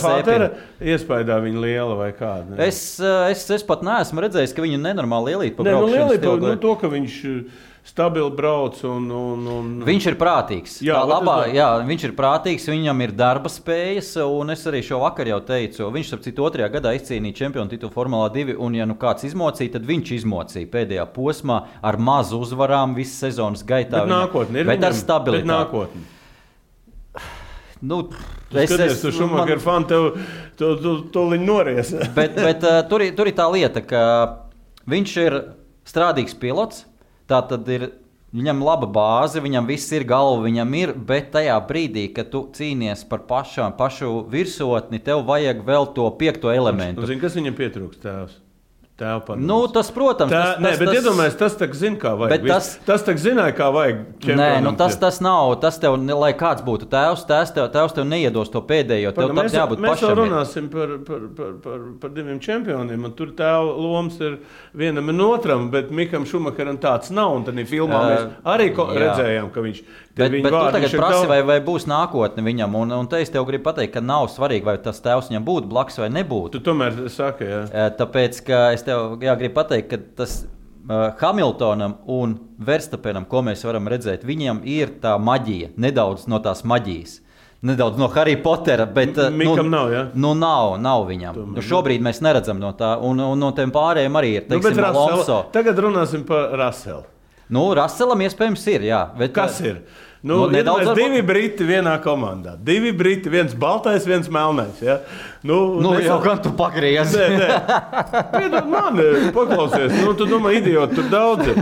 [0.01, 0.47] Fātera
[0.81, 2.55] iespējā viņa liela vai kāda.
[2.55, 2.71] Ne?
[2.71, 5.83] Es, eh, es, es pat neesmu redzējis, ka viņa nenormāli lielība pabeigta.
[5.85, 7.19] Nu, lielība, nu, to, ka viņš
[7.85, 8.79] stabili brauc.
[8.89, 9.67] Un, un, un...
[9.85, 10.79] Viņš ir prātīgs.
[10.87, 15.03] Jā, es labā, jā, viņš ir prātīgs, viņam ir darba spējas, un es arī šo
[15.03, 18.87] vakaru jau teicu, viņš ap citu otrajā gadā izcīnīja čempionu titulu Formulā 2, un ja
[18.89, 24.01] nu kāds izmocīja, tad viņš izmocīja pēdējā posmā ar mazu uzvarām visas sezonas gaitā.
[24.07, 25.45] Bet nākotnē ir Bet ar stabilitāti.
[25.45, 26.05] bet nākotne.
[27.85, 27.99] Nu,
[28.49, 30.05] Tu skaties, tu Šumacher fani, tev
[30.57, 31.91] tu, tu, tu viņi nories.
[32.17, 34.03] bet, bet uh, tur, ir- tur ir tā lieta, ka
[34.89, 35.37] viņš ir
[35.91, 36.85] strādīgs pilots.
[37.31, 37.87] Tā tad ir
[38.35, 40.93] viņam laba bāze, viņam viss ir galva, viņam ir.
[40.93, 46.51] Bet tajā brīdī, kad tu cīnies par pašām, pašu virsotni, tev vajag vēl to piekto
[46.51, 47.07] Nu, elementu.
[47.07, 48.03] zini, kas viņam pietrūkst?
[48.05, 48.41] Tēvs.
[48.97, 49.43] Padoms.
[49.43, 52.45] Nu, tas, protams, Tā, tas, nē, tas, bet tas, iedomājieties, tas tā zina, kā vajag.
[52.47, 54.05] Tas- tas tā zināja, kā vajag.
[54.39, 55.57] Nē, nu, tas, tas nav.
[55.61, 59.11] Tas tev, lai kāds būtu tēvs, tēvs tev, tēvs tev neiedos to pēdējo.
[59.11, 60.11] Tev Pagaid, tam mēs jābūt mēs pašam.
[60.13, 60.21] ir.
[60.23, 63.05] runāsim par, par, par, par, par diviem čempioniem.
[63.05, 64.39] un Tur tēva lomas ir
[64.73, 67.35] vienam un otram, bet Mikam Šumacheram tāds nav.
[67.35, 68.87] Un tad filmā Ā, mēs arī jā.
[69.03, 69.83] redzējām, ka viņš
[70.15, 72.75] Bet, bet tu vārdi, tagad prasi, vai, vai būs nākotne viņam.
[72.79, 75.71] Un, un te es tev gribu pateikt, ka nav svarīgi, vai tas tēvs viņam būtu
[75.73, 76.53] blakus vai nebūtu.
[76.55, 77.63] Tu tomēr saki, jā.
[77.73, 83.43] Eh, Tāpēc, ka es tev jā, gribu pateikt, ka tas uh, Hamiltonam un Verstapenam, ko
[83.43, 87.17] mēs varam redzēt, viņiem ir tā maģija, nedaudz no tās maģijas.
[87.65, 90.05] Nedaudz no Harry Pottera, bet eh, Mikam nav, jā?
[90.15, 91.35] Nu, nav, nav viņam.
[91.39, 94.47] Tomēr, Nu, šobrīd mēs neredzam no tā, un, un no tiem pārējiem arī ir.
[94.47, 95.39] Nu, Teiksim, Russell, Alonso.
[95.55, 97.03] tagad runāsim par Raselu.
[97.55, 99.05] Nu, Raselam iespējams ir, jā.
[99.19, 99.81] Bet, Kas eh, ir?
[99.81, 102.55] Nu, Nu, nu, nedaudz varbūt- divi briti vienā komandā.
[102.65, 104.79] Divi briti, viens baltais, viens melnais.
[104.81, 104.99] Ja?
[105.45, 107.13] Nu, Nu, mēs jau gan tu pagriezies.
[107.13, 108.23] Nē, nē.
[108.33, 108.97] Piedod man,
[109.37, 109.93] paklausies.
[110.01, 111.45] Nu, tu domā, idioti, tur daudz.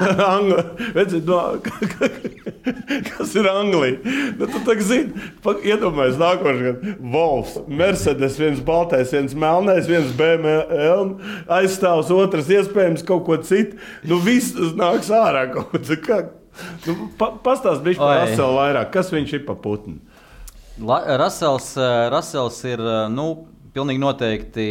[0.00, 0.62] Angli,
[0.96, 1.60] redzi, no,
[3.18, 3.98] kas ir Anglija?
[4.40, 5.12] Nu, tu tā zini,
[5.68, 6.96] iedomājies nākošais gads.
[7.12, 11.20] Volfs, Mercedes, viens baltais, viens melnais, viens BMW,
[11.60, 13.76] aizstāvs, otrs iespējams kaut ko citu.
[14.08, 16.39] Nu, viss nāks ārā kaut citu.
[16.86, 18.24] Nu, pa, Pastāst bišķi par.
[18.24, 18.90] Raselu vairāk.
[18.94, 19.98] Kas viņš ir pa putnu?
[20.80, 24.66] La- Rasels, eh, Rasels ir eh, nu, pilnīgi noteikti.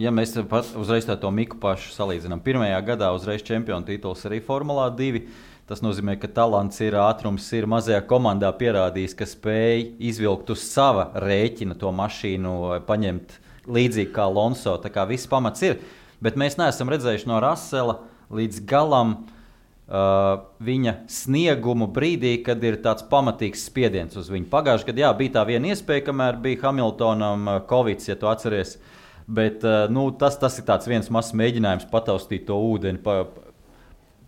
[0.00, 4.88] Ja mēs pat uzreiz to Miku pašu salīdzinām, pirmajā gadā uzreiz čempionu tituls arī Formulā
[4.90, 5.20] 2.
[5.68, 11.06] Tas nozīmē, ka talants ir, ātrums ir mazajā komandā pierādījis, ka spēj izvilkt uz sava
[11.14, 14.76] rēķina to mašīnu, eh, paņemt līdzīgi kā Lonso.
[14.82, 15.78] Tā kā viss pamats ir.
[16.20, 17.98] Bet mēs neesam redzējuši no Rasela
[18.32, 19.26] līdz galam
[19.88, 24.48] uh, viņa sniegumu brīdī, kad ir tāds pamatīgs spiediens uz viņu.
[24.52, 28.78] Pagājušajā gadā jā, bija tā viena iespēja, kamēr bija Hamiltonam uh, Covid, ja tu atceries.
[29.24, 33.00] Bet uh, nu, tas, tas ir viens mazs mēģinājums pataustīt to ūdeni.
[33.04, 33.22] Pa,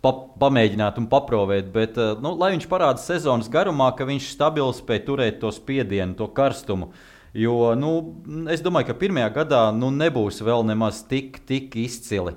[0.01, 4.73] pa, pamēģināt un paprovēt, bet uh, nu, lai viņš parāda sezonas garumā, ka viņš stabili
[4.77, 6.91] spēj turēt to spiedienu, to karstumu.
[7.37, 7.91] Jo nu,
[8.49, 12.33] es domāju, ka pirmajā gadā nu, nebūs vēl nemaz tik, tik izcili.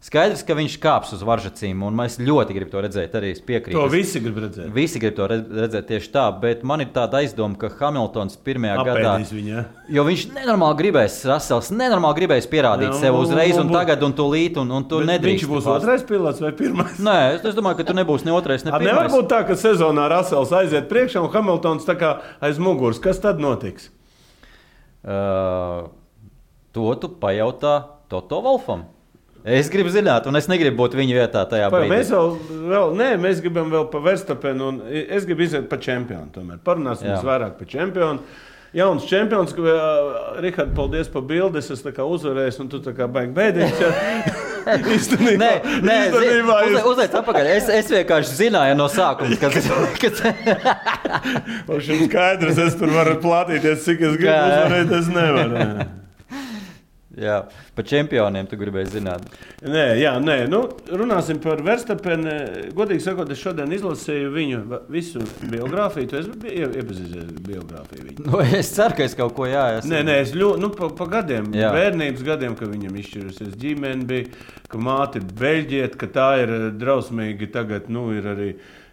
[0.00, 3.12] Skaidrs, ka viņš kāps uz varžacīm, un mēs ļoti gribam to redzēt.
[3.18, 3.74] Arī es piekrītu.
[3.76, 4.70] To Es- visi grib redzēt.
[4.72, 8.78] Visi grib to re- redzēt tieši tā, bet man ir tāda aizdoma, ka Hamiltons pirmajā
[8.80, 9.64] gadā Apēdīs viņa.
[9.92, 13.76] Jo viņš nenormāli gribēs, Rasels nenormāli gribēs pierādīt Jā, sev un- uzreiz, un un būs-
[13.76, 15.44] tagad, un tūlīt, un, un tu nedrīkst.
[15.44, 16.96] Viņš būs pārs- otrais pilots vai pirmais?
[16.96, 19.12] Nē, es, es domāju, ka tu nebūsi ne otrais, ne A, Nevar pirmais.
[19.12, 22.98] būt tā, ka sezonā Rasels aiziet priekšā un Hamiltons tā kā aiz muguras.
[22.98, 23.90] Kas tad notiks?
[25.04, 25.88] Uh,
[26.72, 28.84] to tu pajautā Toto Wolfam.
[29.44, 31.88] Es gribu zināt, un es negribu būt viņa vietā tajā brīdī.
[31.94, 32.34] mēs vēl,
[32.74, 36.28] vēl, nē, mēs gribam vēl par Verstapenu, un es gribu iziet par čempionu.
[36.34, 37.16] Tomēr parunāsim Jā.
[37.16, 38.20] mēs vairāk par čempionu.
[38.76, 41.58] Jauns čempions, ka, uh, Rihard, paldies par bildi.
[41.58, 43.80] Es tā kā uzvarējis, un tu tā kā baigi bēdīgs.
[43.82, 43.90] Ja?
[44.94, 45.48] īstenībā, Nē,
[45.88, 47.48] nē, īstenībā zi- jūs- uzliec- atpakaļ.
[47.56, 49.66] Es, es vienkārši zināju no sākuma, ka tas
[51.90, 54.94] ir skaidrs, es tur varu plātīties, cik es gribu uzvarēt.
[55.00, 55.99] Es nevaru.
[57.18, 57.40] Jā,
[57.74, 59.24] par čempioniem tu gribēji zināt.
[59.66, 60.36] Nē, jā, nē.
[60.48, 60.60] Nu,
[60.94, 62.30] runāsim par Verstapenu.
[62.78, 64.60] Godīgi sakot, es šodien izlasīju viņu
[64.94, 65.18] visu
[65.50, 66.06] biogrāfiju.
[66.12, 68.04] Tu esi ie- iepazīstinies ar biogrāfiju.
[68.06, 68.26] Viņu.
[68.28, 69.90] Nu, es ceru, ka es kaut ko jāsaka.
[69.90, 71.72] Nē, nē, es ļoti, nu, pa, pa gadiem, Jā.
[71.74, 74.28] bērnības gadiem, kad viņam izšķirusies ģimene, bija,
[74.70, 78.52] ka māte ir beļģieta, ka tā ir eh, drausmīgi tagad, nu, ir arī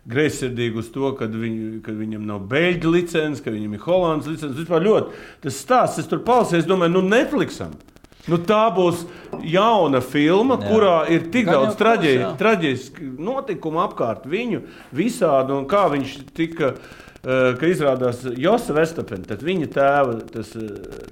[0.10, 4.58] greizsirdīgi uz to, ka, viņu, ka viņam nav beļģu licences, ka viņam ir holandas licences.
[4.64, 7.78] Vispār ļoti tas stāsts, es tur palasīju, es domāju, nu, Netflixam.
[8.28, 9.06] Nu, tā būs
[9.48, 10.68] jauna filma, Jā.
[10.68, 14.62] kurā ir tik Gan daudz traģē, traģisku notikumu apkārt viņu,
[14.94, 16.74] visādi, un kā viņš tika.
[17.28, 20.62] eh, Ka izrādās Josa Verstapena, tad viņa tēva, tas, eh,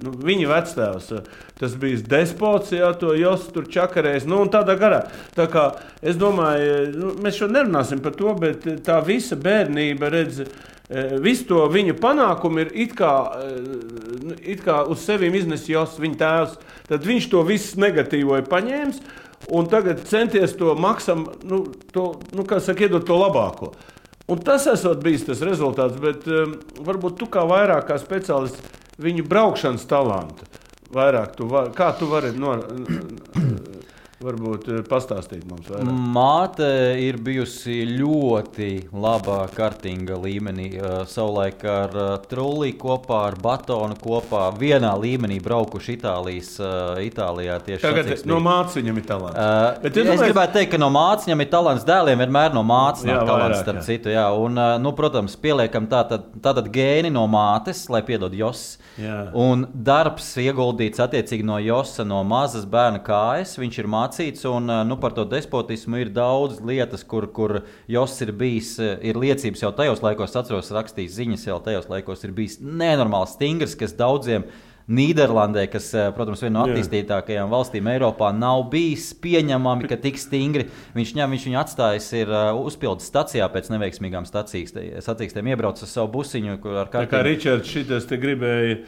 [0.02, 1.20] nu, viņa vectēvs, eh,
[1.58, 5.02] tas bija despots, jā, to Josu tur čakarējis, nu, un tādā garā.
[5.34, 10.40] Tā kā es domāju, nu, mēs šodien nerunāsim par to, bet tā visa bērnība, redz,
[10.40, 10.46] eh,
[10.88, 13.12] visu to viņa panākumu ir it kā,
[13.42, 13.56] eh,
[14.22, 16.58] nu, it kā uz sevi iznesis Josu, viņa tēvs.
[16.86, 19.00] Tad viņš to visu negatīvo ir paņēmis.
[19.50, 23.74] un tagad centies to maksam, nu, to, nu, kā saka, iedot to labāko.
[24.26, 28.58] Un tas esot bijis tas rezultāts, bet um, varbūt tu kā vairāk kā speciālists
[28.98, 30.48] viņu braukšanas talantu.
[30.90, 32.56] Vairāk tu var, kā tu vari no,
[34.26, 35.90] Varbūt eh, pastāstīt mums vairāk.
[36.16, 36.68] Māte
[36.98, 40.66] ir bijusi ļoti labā kartinga līmenī.
[40.76, 46.50] Uh, savulaik ar uh, Trulli kopā, ar Batonu kopā, vienā līmenī braukuši Itālijas,
[47.06, 47.60] Itālijā.
[47.82, 49.38] Tagad no mācības viņam ir talants.
[49.38, 51.86] Uh, Bet, es, es gribētu teikt, ka no mācības viņam ir talants.
[51.86, 53.86] Dēliem vienmēr no mācības nav talants, starp jā.
[53.92, 54.12] citu.
[54.16, 54.26] Jā.
[54.34, 58.66] Un, nu, protams, pieliekam tātad, tātad gēni no mātes, lai piedod Jos.
[58.98, 59.28] Jā.
[59.38, 63.54] Un darbs ieguldīts attiecīgi no Josa, no mazas bērna kājas.
[63.60, 68.22] Viņš ir mācības mācīts, un nu, par to despotismu ir daudz lietas, kur, kur Joss
[68.22, 72.60] ir bijis, ir liecības jau tajos laikos, atceros, rakstījis ziņas jau tajos laikos, ir bijis
[72.60, 74.46] nenormāli stingrs, kas daudziem.
[74.86, 81.10] Nīderlandē, kas, protams, viena no attīstītākajām valstīm Eiropā, nav bijis pieņemami, ka tik stingri viņš,
[81.18, 85.50] ņem, viņš viņu atstājis ir uzpildes stacijā pēc neveiksmīgām sacīkstēm.
[85.50, 86.92] Iebraucis ar savu busiņu, kur ar.
[86.94, 88.78] Tā kā Ričards šitas te gribēja,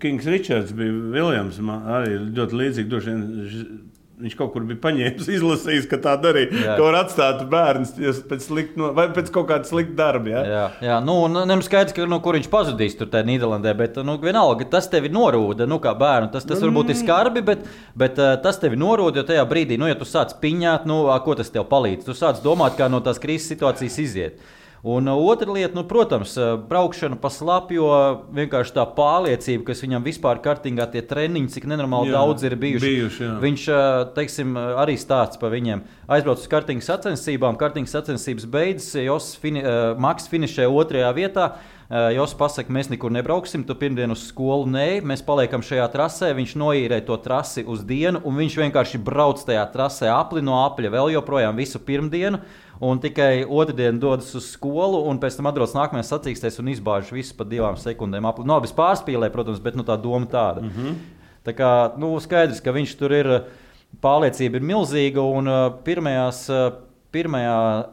[0.00, 1.60] Kings Ričards bija Viljams,
[1.98, 3.91] arī ļoti līdzīgi, droši vien
[4.22, 6.52] Viņš kaut kur bija paņēmis, izlasījis, ka tā darīja.
[6.54, 6.76] Jā.
[6.78, 7.88] Ka var atstāt bērnu
[8.30, 10.30] pēc, slikt, no, pēc kaut kāda slikta darba.
[10.30, 10.42] Ja?
[10.46, 10.98] Jā, jā.
[11.02, 13.74] Nu, nu skaidrs, ka, no kur viņš pazudīs tur Nīderlandē.
[13.78, 16.30] Bet, nu, vienalga, tas tevi norūda, nu, kā bērnu.
[16.34, 17.02] Tas, tas varbūt ir mm.
[17.02, 17.66] skarbi, bet,
[17.98, 21.36] bet uh, tas tevi norūda, jo tajā brīdī, nu, ja tu sāc piņāt, nu, ko
[21.38, 22.06] tas tev palīdz?
[22.06, 24.42] Tu sāc domāt, kā no tās krīzes situācijas iziet.
[24.82, 27.84] Un uh, otra lieta, nu, protams, uh, braukšana pa slapju,
[28.34, 32.88] vienkārši tā pārliecība, kas viņam vispār kārtīgā tie treniņi, cik nenormāli jā, daudz ir bijuši.
[32.88, 33.34] bijuši jā.
[33.44, 35.84] Viņš, uh, teiksim, arī stāsts par viņiem.
[36.10, 39.62] Aizbraucis uz kartīgas sacensībām, kartīgas sacensības beidzas, Jos fini,
[40.02, 41.46] Maks finišē otrajā vietā.
[42.16, 46.30] Jos pasakā, mēs nekur nebrauksim, tu pirmdien uz skolu nē, mēs paliekam šajā trasē.
[46.38, 50.92] Viņš noīrē to trasi uz dienu, un viņš vienkārši brauc tajā trasē apli no apļa
[50.94, 52.40] vēl joprojām visu pirmdienu
[52.82, 57.36] un tikai otrdien dodas uz skolu, un pēc tam atbrauc nākamajā sacīkstēs un izbāž visu
[57.38, 58.26] pa divām sekundēm.
[58.26, 60.64] No nu, abas pārspīlē, protams, bet nu, tā doma tāda.
[60.64, 60.96] Mm -hmm.
[61.46, 63.30] Tā kā nu, skaidrs, ka viņš tur ir,
[64.02, 65.46] pārliecība ir milzīga, un
[65.84, 66.50] pirmajās,
[67.12, 67.86] pirmajā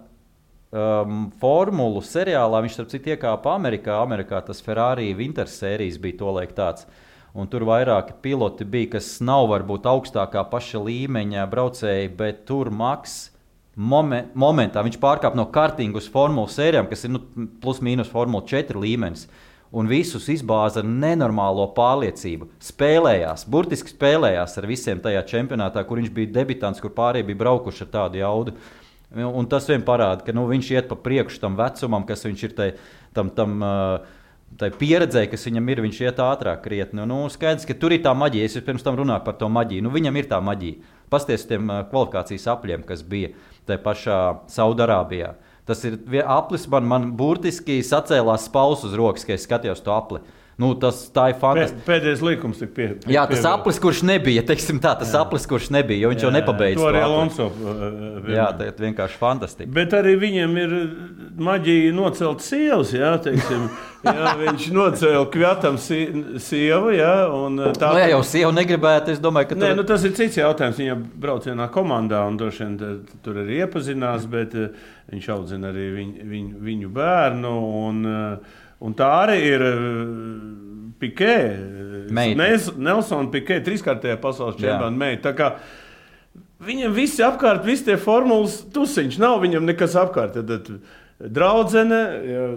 [0.72, 4.02] um, formulu seriālā viņš, starp citu, iekāpa Amerikā.
[4.02, 6.88] Amerikā tas Ferrari Winter sērijas bija tolaik tāds.
[7.34, 13.39] Un tur vairāki piloti bija, kas nav varbūt augstākā paša līmeņa braucēji, bet tur maksā
[13.80, 17.22] momen, momentā viņš pārkāpa no kartinga uz formulu sērijām, kas ir nu,
[17.64, 19.28] plus mīnus formula 4 līmenis.
[19.70, 22.48] Un visus izbāza ar nenormālo pārliecību.
[22.72, 27.86] Spēlējās, burtiski spēlējās ar visiem tajā čempionātā, kur viņš bija debitants, kur pārējie bija braukuši
[27.86, 28.56] ar tādu jaudu.
[29.14, 32.56] Un tas vien parāda, ka nu, viņš iet pa priekšu tam vecumam, kas viņš ir
[32.58, 32.72] tai,
[33.14, 33.30] tam.
[33.34, 34.18] tam uh,
[34.58, 37.06] tai pieredzē, kas viņam ir, viņš iet ātrāk, krietni.
[37.06, 38.48] Nu, skaidrs, ka tur ir tā maģija.
[38.48, 39.86] Es pirms tam runāju par to maģiju.
[39.86, 40.96] Nu, viņam ir tā maģija.
[41.14, 43.32] Pasties tiem kvalifikācijas apļiem, kas bija
[43.70, 44.20] tajā pašā
[44.52, 45.34] Saudarābijā.
[45.70, 50.24] Tas ir aplis, man, man burtiski sacēlās spaules uz rokas, kad es skatījos to apli.
[50.60, 51.86] Nu, tas ir fantastiski.
[51.88, 55.22] Pēdējais likums tika pie, pie, Jā, tas aplis, kurš nebija, teiksim tā, tas jā.
[55.24, 56.82] aplis, kurš nebija, jo viņš jā, jau nepabeidza.
[56.82, 57.48] To arī Alonso.
[58.28, 59.70] Jā, tā ir vienkārši fantastiski.
[59.78, 60.76] Bet arī viņam ir
[61.48, 63.70] maģija nocelt sievas, jā, teiksim.
[64.04, 66.92] jā, viņš nocēla kvētam sievu.
[66.98, 67.16] Jā,
[67.80, 69.16] tā nu, jā, jau sieva negribētu.
[69.16, 70.80] Es domāju, ka Nē, nu, tas ir cits jautājums.
[70.84, 72.80] Viņa brauc vienā komandā un vien,
[73.24, 77.60] tur arī iepazinās, bet viņš audzina arī viņ, viņ, viņu bērnu.
[77.88, 79.84] Un, uh, Un tā arī ir eh,
[81.00, 81.36] Pikē.
[82.80, 85.52] Nelsona Pikē, trīskārtējā pasaules čempionāta meita.
[86.60, 90.36] Viņam visi apkārt, visi tie formulas tusiņš, nav viņam nekas apkārt.
[90.36, 92.00] Tad, tad, draudzene,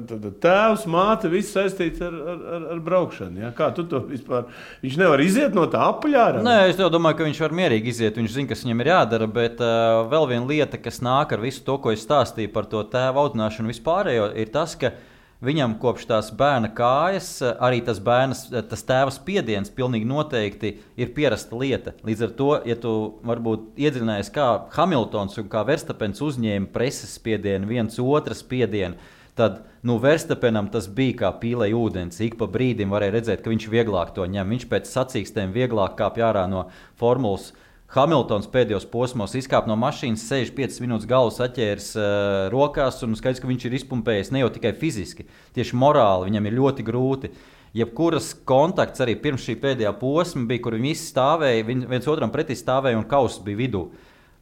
[0.06, 3.44] tad tēvs, māte, viss saistīts ar, ar, ar, ar braukšanu.
[3.44, 3.52] Ja?
[3.54, 4.48] Kā tu to vispār?
[4.82, 6.26] Viņš nevar iziet no tā apaļā.
[6.42, 8.18] Nē, es domāju, ka viņš var mierīgi iziet.
[8.18, 9.30] Viņš zina, kas viņam ir jādara.
[9.30, 12.82] Bet uh, vēl viena lieta, kas nāk ar visu to, ko es stāstīju par to
[12.90, 15.11] tēva audzināšanu vispārējo, ir tas, ka viņa
[15.42, 21.58] Viņam kopš tās bērna kājas, arī tas, bērnas, tas tēva spiediens pilnīgi noteikti ir pierasta
[21.58, 21.96] lieta.
[22.06, 22.92] Līdz ar to, ja tu
[23.26, 28.94] varbūt iedziļinājies, kā Hamiltons un kā Verstapens uzņēma preses spiedienu, viens otru spiedienu,
[29.34, 32.22] tad nu, Verstapenam tas bija kā pīlē ūdens.
[32.22, 34.54] Ik pa brīdim varēja redzēt, ka viņš vieglāk to ņem.
[34.54, 36.68] Viņš pēc sacīkstēm vieglāk kāpj ārā no
[37.00, 37.50] formulas
[37.92, 42.04] Hamiltons pēdējos posmos izkāpa no mašīnas, 65 minūtes galvas atķēris uh,
[42.52, 46.56] rokās, un skaidrs, ka viņš ir izpumpējis ne jau tikai fiziski, tieši morāli viņam ir
[46.56, 47.32] ļoti grūti.
[47.76, 52.56] Jebkuras kontakts arī pirms šī pēdējā posma bija, kur viņi visi stāvēja, viens otram pretī
[52.56, 53.84] stāvēja un kauss bija vidū.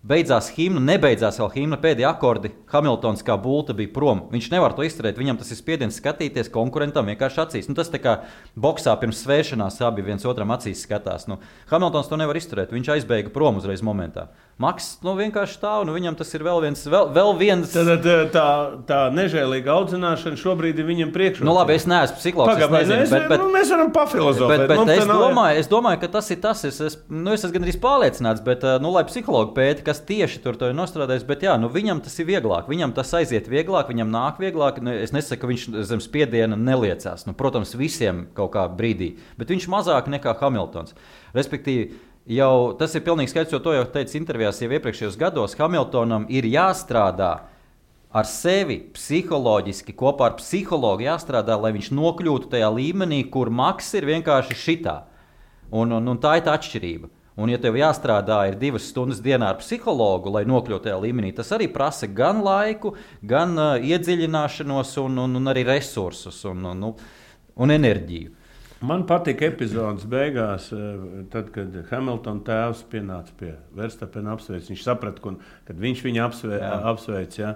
[0.00, 2.50] Beidzās himna, nebeidzās vēl himna, pēdējie akordi.
[2.72, 4.22] Hamiltons kā būta bija prom.
[4.32, 5.18] Viņš nevar to izturēt.
[5.20, 7.68] Viņam tas ir spiediens skatīties konkurentam vienkārši acīs.
[7.68, 8.14] Nu, tas tā kā
[8.56, 11.28] boxā pirms svēršanās abi viens otram acīs skatās.
[11.28, 11.36] Nu,
[11.68, 12.72] Hamiltons to nevar izturēt.
[12.72, 14.30] Viņš aizbēga prom uzreiz momentā.
[14.60, 16.82] Maks nu, vienkārši stāv, nu viņam tas ir vēl viens.
[16.92, 17.70] Vēl, vēl viens...
[17.72, 18.04] Tad,
[18.34, 18.48] tā,
[18.84, 21.46] tā nežēlīga audzināšana šobrīd ir viņam priekšā.
[21.48, 22.58] Nu, labi, es neesmu psihologs.
[22.58, 24.52] Pagaidām, es nezinu, es, bet, bet, nu, mēs varam pafilozofēt.
[24.52, 26.64] Bet, bet Mums es, nav- domāju, es domāju, ka tas ir tas.
[26.68, 30.42] Es, es, nu, es esmu gandrīz pārliecināts, bet, eh, nu, lai psihologi pēta, kas tieši
[30.44, 31.24] tur ir nostrādājis.
[31.30, 32.68] Bet, jā, nu, viņam tas ir vieglāk.
[32.68, 34.82] Viņam tas aiziet vieglāk, viņam nāk vieglāk.
[34.84, 37.24] Nu, Es nesaku, ka viņš zem spiediena neliecās.
[37.24, 40.92] Nu, protams, visiem kaut kā brīdī, bet viņš mazāk nekā Hamiltons.
[41.32, 41.94] Respektīvi,
[42.28, 45.56] jau tas ir pilnīgi skaidrs, jo to jau teicu intervijās jau iepriekšējos gados.
[45.58, 47.32] Hamiltonam ir jāstrādā
[48.10, 54.08] ar sevi psiholoģiski, kopā ar psihologu jāstrādā, lai viņš nokļūtu tajā līmenī, kur maks ir
[54.08, 54.96] vienkārši šitā.
[55.70, 57.10] Un, un, un tā ir tā atšķirība.
[57.40, 61.52] Un, ja tev jāstrādā ir divas stundas dienā ar psihologu, lai nokļūtu tajā līmenī, tas
[61.56, 67.06] arī prasa gan laiku, gan uh, iedziļināšanos, un, un, un arī resursus un, un, un,
[67.62, 68.34] un enerģiju.
[68.80, 74.70] Man patīk epizodes beigās, eh, tad, kad Hamiltona tēvs pienāca pie Verstapena apsveic.
[74.72, 76.72] Viņš saprata, kad viņš viņu apsve, Jā.
[76.88, 77.36] apsveic.
[77.38, 77.54] Ja?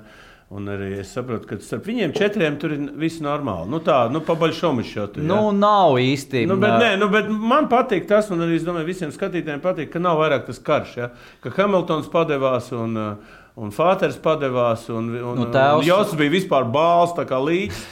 [0.50, 3.70] Un arī es saprotu, ka starp viņiem četriem tur ir viss normāli.
[3.72, 4.98] Nu, tā, nu, pabaļšomišķi.
[5.00, 5.06] Ja?
[5.24, 6.44] Nu, nav īsti.
[6.46, 9.90] Nu, bet, nē, nu, bet man patīk tas, un arī es domāju, visiem skatītājiem patīk,
[9.94, 10.92] ka nav vairāk tas karš.
[11.00, 11.08] Ja?
[11.40, 14.88] Ka Hamiltons padevās un, uh, un Fāters padevās.
[14.90, 17.84] Un, un, Nu, tēvs- un Josis bija vispār bāls, tā kā līdzi.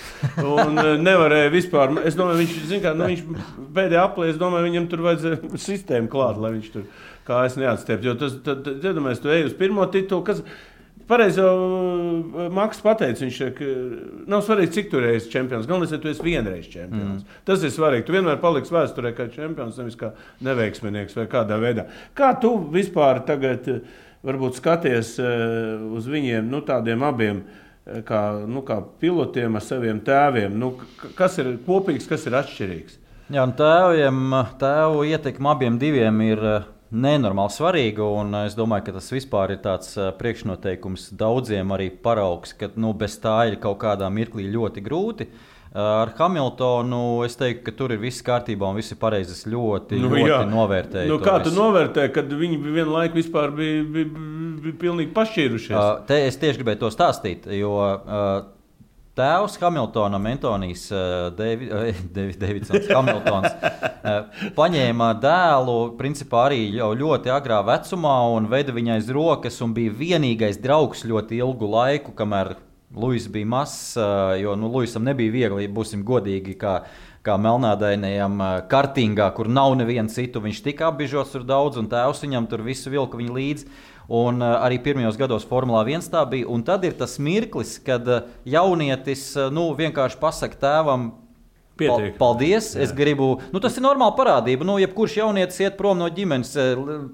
[0.42, 1.94] Uh, nevarēja vispār.
[2.06, 3.22] Es domāju, viņš, kā, nu, viņš
[3.76, 6.84] pēdējā aplē, es domāju, viņam tur vajadzēja sistēmu klāt, lai viņš tur
[7.28, 8.10] kājas neatstieptu.
[8.10, 10.26] Jo tas, tad, tad, iedomājies, tu ej uz pirmo titulu.
[10.26, 10.44] Kas,
[11.02, 13.70] Pareizi jau uh, Maks pateica, viņš ka
[14.30, 15.66] nav svarīgi, cik tu reizes čempions.
[15.68, 17.24] Galvenais, ka tu esi vienreiz čempions.
[17.24, 17.40] Mm.
[17.48, 18.06] Tas ir svarīgi.
[18.06, 20.12] Tu vienmēr paliksi vēsturē kā čempions, nevis kā
[20.46, 21.88] neveiksminieks vai kādā veidā.
[22.16, 23.82] Kā tu vispār tagad uh,
[24.22, 27.42] varbūt skaties uh, uz viņiem, nu, tādiem abiem?
[27.42, 30.52] uh, Kā, nu, kā pilotiem ar saviem tēviem.
[30.54, 30.76] Nu,
[31.18, 33.00] kas ir kopīgs, kas ir atšķirīgs?
[33.34, 34.20] Jā, tēviem,
[34.60, 38.06] tēvu ietekme abiem diviem ir eh, nenormāli svarīga.
[38.46, 43.40] Es domāju, ka tas vispār ir tāds priekšnoteikums daudziem arī paraugs, ka nu, bez tā
[43.50, 45.26] ir kaut kādā mirklī ļoti grūti.
[45.26, 49.32] Eh, Ar Hamiltonu es teiktu, ka tur ir viss kārtībā un viss ir pareizi.
[49.32, 51.08] Es ļoti, nu, ļoti novērtēju.
[51.08, 51.56] Nu, kā tu visu.
[51.56, 54.24] novērtē, kad viņi laiku vispār bija, bija,
[54.66, 55.72] bija pilnīgi pašķīrušies?
[55.72, 58.34] Uh, te es tieši gribēju to stāstīt, jo uh,
[59.16, 60.84] tēvs Hamiltonam, Antonius
[61.38, 61.70] Devi,
[62.18, 63.56] Devi, Davidsons, Hamiltons,
[64.58, 69.96] paņēma dēlu principā arī jau ļoti agrā vecumā un veda viņai aiz rokas un bija
[70.02, 72.54] vienīgais draugs ļoti ilgu laiku, kamēr
[72.96, 73.96] Luis bija mazs,
[74.40, 76.58] jo nu, Luisam nebija viegli, būsim godīgi.
[76.60, 76.82] Kā,
[77.22, 82.48] Kā melnādainajam kartingā, kur nav neviena citu, viņš tika apbežots tur daudz, un tēvs viņam
[82.50, 83.68] tur visu vilka viņu līdzi.
[84.10, 86.48] Un arī pirmajos gados Formulā 1 tā bija.
[86.50, 88.08] Un tad ir tas mirklis, kad
[88.42, 91.12] jaunietis nu, vienkārši pasakā tēvam,
[91.78, 92.16] Pietiek.
[92.18, 92.72] paldies!
[92.74, 92.82] Jā.
[92.88, 94.66] Es gribu, nu, tas ir normāla parādība.
[94.66, 96.56] Nu, jebkurš jaunietis iet prom no ģimenes,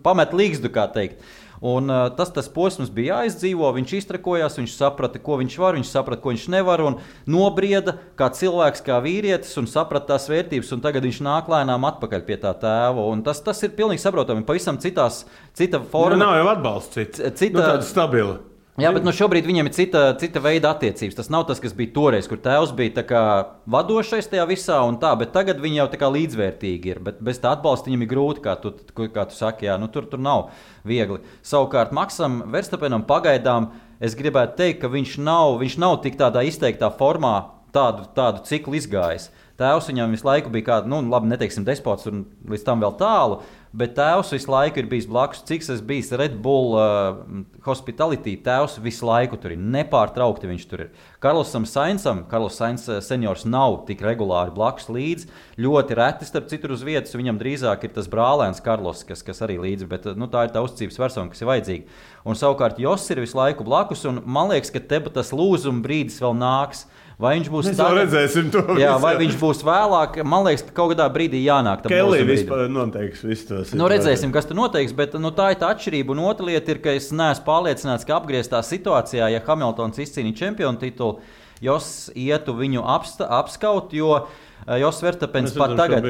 [0.02, 1.20] pamet līgstu, kā teikt.
[1.60, 5.90] Un, uh, tas, tas posms bija jāizdzīvo, viņš iztrakojās, viņš saprata, ko viņš var, viņš
[5.90, 10.72] saprata, ko viņš nevar, un nobrieda kā cilvēks, kā vīrietis, un saprata tās vērtības.
[10.76, 13.08] un Tagad viņš nāk lēnām atpakaļ pie tā tēva.
[13.24, 14.44] Tas, tas ir pilnīgi saprotami.
[14.46, 16.16] Pavisam citās, cita Nu, forma.
[16.16, 17.20] nav jau atbalsts cits.
[17.34, 18.38] Cita- Nu, tāda stabila.
[18.78, 21.16] Jā, bet nu, šobrīd viņam ir cita, cita veida attiecības.
[21.18, 23.22] Tas nav tas, kas bija toreiz, kur tēvs bija kā
[23.66, 27.00] vadošais tajā visā, un tā, bet tagad viņi jau tā kā līdzvērtīgi ir.
[27.02, 29.66] Bet bez tā atbalsta viņam ir grūti, kā tu, kā tu saki.
[29.66, 30.52] Jā, nu, tur, tur nav
[30.86, 31.18] viegli.
[31.42, 36.92] Savukārt Maksam Verstapenam pagaidām es gribētu teikt, ka viņš nav, viņš nav tik tādā izteiktā
[37.02, 37.34] formā
[37.74, 39.32] tādu, tādu ciklu izgājis.
[39.58, 43.40] Tēvs viņam visu laiku bija kāds, nu, labi, neteiksim, despots un līdz tam vēl tālu.
[43.74, 45.42] Bet tēvs visu laiku ir bijis blakus.
[45.44, 47.18] Cik es biju Red Bull uh,
[47.66, 49.58] hospitality, tēvs visu laiku tur ir.
[49.74, 50.92] Nepārtraukti viņš tur ir.
[51.20, 55.26] Karlosam Sainsam, Karlos Sains uh, seniors nav tik regulāri blakus līdzi.
[55.58, 57.18] Ļoti reti, starp citu, uz vietas.
[57.18, 59.90] Viņam drīzāk ir tas brālēns Karlos, kas, kas arī līdzi.
[59.90, 61.98] Bet uh, nu, tā ir tā uzticības persona, kas ir vajadzīga.
[62.30, 64.06] Un savukārt Joss ir visu laiku blakus.
[64.08, 66.86] Un man liekas, ka te tas lūzuma brīdis vēl nāks.
[67.18, 69.02] Vai viņš būs jau redzēsim to Jā, visu.
[69.02, 70.20] vai viņš būs vēlāk?
[70.22, 73.62] Man liekas, ka kaut kādā brīdī jānāk Kelly vispār noteiks visu to.
[73.78, 76.14] Nu, redzēsim, kas tur noteiks, bet nu, tā ir tā atšķirība.
[76.14, 80.78] Un otra lieta ir, ka es neesmu pārliecināts, ka apgrieztā situācijā, ja Hamiltons izcīnīja čempionu
[80.78, 81.18] titulu,
[81.58, 86.06] Jos ietu viņu apsta, apskaut, eh, Jos Vertapens pat tagad.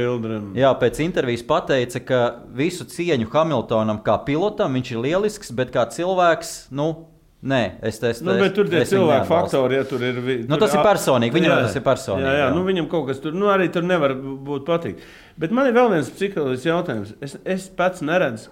[0.53, 2.21] Jā, pēc intervijas pateica, ka
[2.53, 7.07] visu cieņu Hamiltonam kā pilotam viņš ir lielisks, bet kā cilvēks, nu,
[7.43, 10.23] nē, es teiktu, Nu, bet tur tie cilvēku faktori, ja tur ir.
[10.45, 12.55] Nu, tur tas ir personīgi, viņam Jā, tas ir personīgi, Jā, jā, jā.
[12.57, 15.05] nu viņam kaut kas tur, nu arī tur nevar būt patīk.
[15.39, 17.15] Bet man ir vēl viens psiholoģisks jautājums.
[17.23, 18.51] Es, es pats neredzu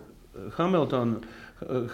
[0.59, 1.24] Hamiltonu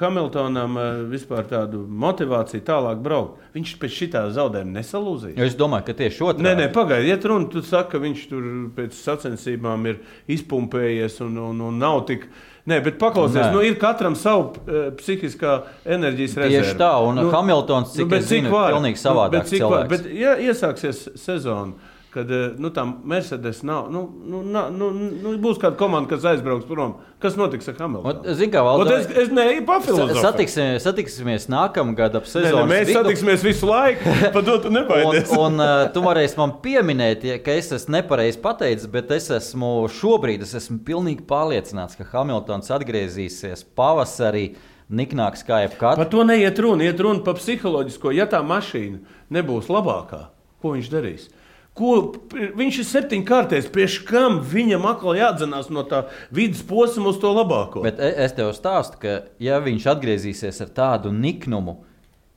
[0.01, 3.43] Hamiltonam eh, vispār tādu motivāciju tālāk braukt.
[3.55, 5.37] Viņš pēc šitā zaudējuma nesalūzīs.
[5.39, 6.47] Es domāju, ka tieši otrādi.
[6.49, 7.47] Nē, nē, pagaidiet, iet runa.
[7.53, 10.01] Tu saki, ka viņš tur pēc sacensībām ir
[10.35, 12.27] izpumpējies un, un, un nav tik.
[12.71, 13.55] Nē, bet paklausies, Nē.
[13.57, 16.61] nu, ir katram savu uh, psihiskā enerģijas rezerve.
[16.63, 19.91] Tieši tā, un Hamiltons, cik es zinu, ir pilnīgi savādāks bet, cik var, cilvēks.
[19.91, 25.31] bet ja iesāksies sezona, kad eh, nu, tā Mercedes nav, nu, nu, na- nu, nu,
[25.41, 28.35] būs kāda komanda, kas aizbrauks prom, kas notiks ar Hamiltonu?
[28.37, 30.21] Zini, kā Valda, es, es neeju papildināt.
[30.21, 32.99] satiksimies, satiksimies nākamgad ap sezonas mēs vidu.
[33.01, 34.13] satiksimies visu laiku.
[34.35, 35.33] To tu Un, nebaidies.
[35.39, 39.73] un uh, tu varēsi man pieminēt, ja, ka es esmu nepareizi pateicis, bet es esmu
[39.89, 44.51] šobrīd es esmu pilnīgi pārliecināts, ka Hamiltons atgriezīsies pavasarī.
[44.93, 45.97] Niknāks kā jebkad.
[45.97, 46.85] Par to neiet runa.
[46.85, 48.11] Iet runa par psiholoģisko.
[48.13, 48.99] Ja tā mašīna
[49.33, 50.27] nebūs labākā,
[50.61, 51.31] ko viņš darīs?
[51.75, 52.13] Ko,
[52.59, 53.71] viņš ir septiņkārtais.
[53.73, 57.81] Priekš kam viņam atkal jādzenās no tā vidus posma uz to labāko?
[57.87, 61.79] Bet e- es tev stāstu, ka ja viņš atgriezīsies ar tādu niknumu,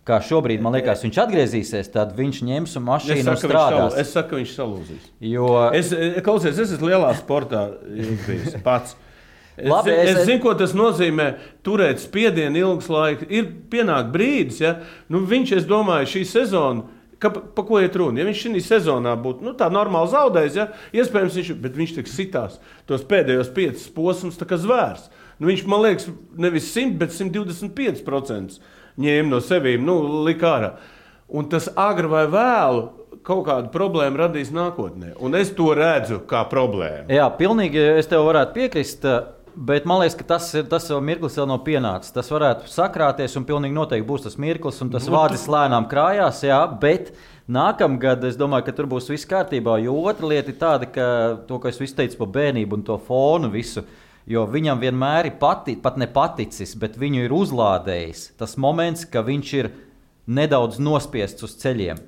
[0.07, 3.57] kā šobrīd man liekas, viņš atgriezīsies, tad viņš ņems un es mašīnu saku, ka viņš
[3.57, 3.97] strādās.
[3.99, 5.11] es saku, ka viņš salūzīs.
[5.19, 7.65] Jo Es, eh, klausies, es esmu lielā sportā
[8.27, 8.95] bijis pats.
[9.57, 11.35] Es, Labi, es- es, es zinu, ko tas nozīmē.
[11.63, 13.27] Turēt spiedienu ilgs laiks.
[13.31, 14.77] Ir pienācis brīdis, ja
[15.09, 16.83] nu, viņš, es domāju, šī sezona.
[17.25, 18.21] Ka, pa, ko iet runa?
[18.21, 20.67] Ja viņš šī sezonā būtu nu, tā normāli zaudējis, ja,
[21.01, 25.07] iespējams, viņš, viņš tik sitās tos pēdējos piecus posmus, kā zvērs.
[25.39, 28.59] Nu, viņš, man liekas, nevis 100, bet 125%
[29.01, 29.97] ņēma no sevis, nu,
[30.27, 30.69] lika ārā.
[31.33, 32.85] Un tas agri vai vēlu
[33.25, 35.15] kaut kādu problēmu radīs nākotnē.
[35.23, 37.09] Un es to redzu kā problēmu.
[37.13, 39.07] Jā, pilnīgi es tev varētu piekrist.
[39.55, 42.11] Bet man liekas, ka tas, ir, tas jau mirklis vēl nav pienācis.
[42.11, 46.41] Tas varētu sakrāties, un pilnīgi noteikti būs tas mirklis, un tas Nu, vārds lēnām krājās.
[46.43, 47.13] Jā, bet
[47.47, 49.77] nākamgad es domāju, ka tur būs viss kārtībā.
[49.83, 51.05] Jo otra lieta ir tāda, ka
[51.47, 53.85] to, ko es teicu par bērnību un to fonu visu.
[54.27, 59.53] Jo viņam vienmēr ir pati, pat nepaticis, bet viņu ir uzlādējis tas moments, ka viņš
[59.61, 59.71] ir
[60.25, 62.01] nedaudz nospiests uz ceļiem.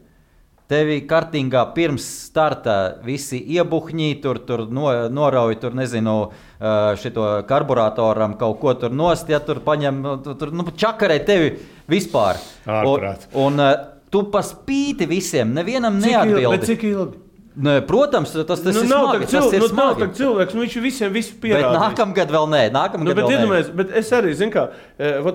[0.68, 6.16] Tevi kartingā pirms starta visi iebuhņi, tur, tur no, norauj, tur nezinu,
[7.00, 11.54] šo karburatoram kaut ko tur nost, ja tur paņem, nu, tu- tur nu, čakarē tevi
[11.88, 12.42] vispār.
[12.68, 13.30] Ārprāt.
[13.34, 13.64] Un, un
[14.12, 16.18] tu paspīti visiem, nevienam Cik ilgi?
[16.36, 16.66] neatbildi.
[16.74, 17.24] Cik ilgi?
[17.58, 19.26] Nē, protams, tas, tas nu, ir nav smagi.
[19.26, 20.02] tā Tas ir cilvēks, nu, nav smagi.
[20.04, 21.80] tā cilvēks, nu, viņš visiem visu Bet pierādīja.
[21.82, 23.62] nākamgad vēl nē, nākamgad Nu, bet, vēl nē.
[23.80, 24.66] bet es arī zinu, ka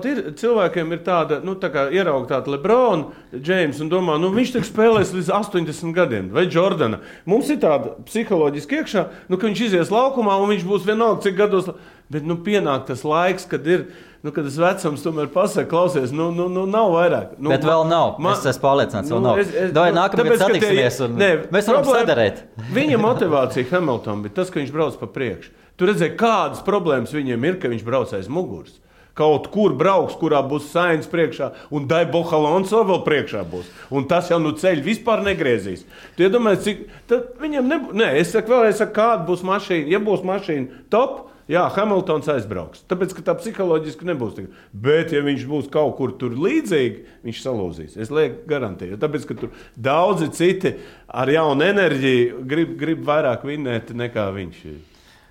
[0.07, 4.53] ir, cilvēkiem ir tāda, nu, tā kā ierauga tāda Lebrona, Džeims, un domā, nu, viņš
[4.55, 7.01] tik spēlēs līdz 80 gadiem, vai Jordana.
[7.27, 11.35] Mums ir tāda psiholoģiski iekšā, nu, ka viņš izies laukumā un viņš būs vienalga, cik
[11.35, 11.73] gados.
[12.13, 13.87] Bet nu, pienāk tas laiks, kad ir.
[14.23, 17.33] Nu, kad tas vecums tomēr pasakā, klausies, nu, nu, nu nav vairāk.
[17.43, 18.13] Nu, Bet vēl nav.
[18.31, 19.41] Es esmu pārliecināts, vēl nav.
[19.75, 22.39] Davai nākamgad tāpēc, ka satiksimies un mēs varam problēma- sadarēt.
[22.77, 25.51] Viņa motivācija Hamiltonam bija tas, ka viņš brauc pa priekšu.
[25.75, 28.77] Tur redzēja, kādas problēmas viņam ir, ka viņš brauc aiz muguras.
[29.13, 33.67] Kaut kur brauks, kurā būs saimnes priekšā, un Daiboha Alonso vēl priekšā būs.
[33.93, 35.83] Un tas jau nu ceļš vispār negriezīs.
[36.15, 37.99] Tu iedomājies, cik viņam nebūs.
[37.99, 39.91] Nē, es saku, vēlreiz, kāda būs mašīna.
[39.91, 42.83] Ja būs mašīna top, jā, Hamiltons aizbrauks.
[42.89, 44.35] Tāpēc, ka tā psiholoģiski nebūs.
[44.37, 44.47] tik.
[44.71, 47.97] Bet, ja viņš būs kaut kur tur līdzīgi, viņš salūzīs.
[47.99, 48.97] Es lieku garantēju.
[49.01, 50.75] Tāpēc, ka tur daudzi citi
[51.07, 54.63] ar jaunu enerģiju grib, grib vairāk vinnēt nekā viņš.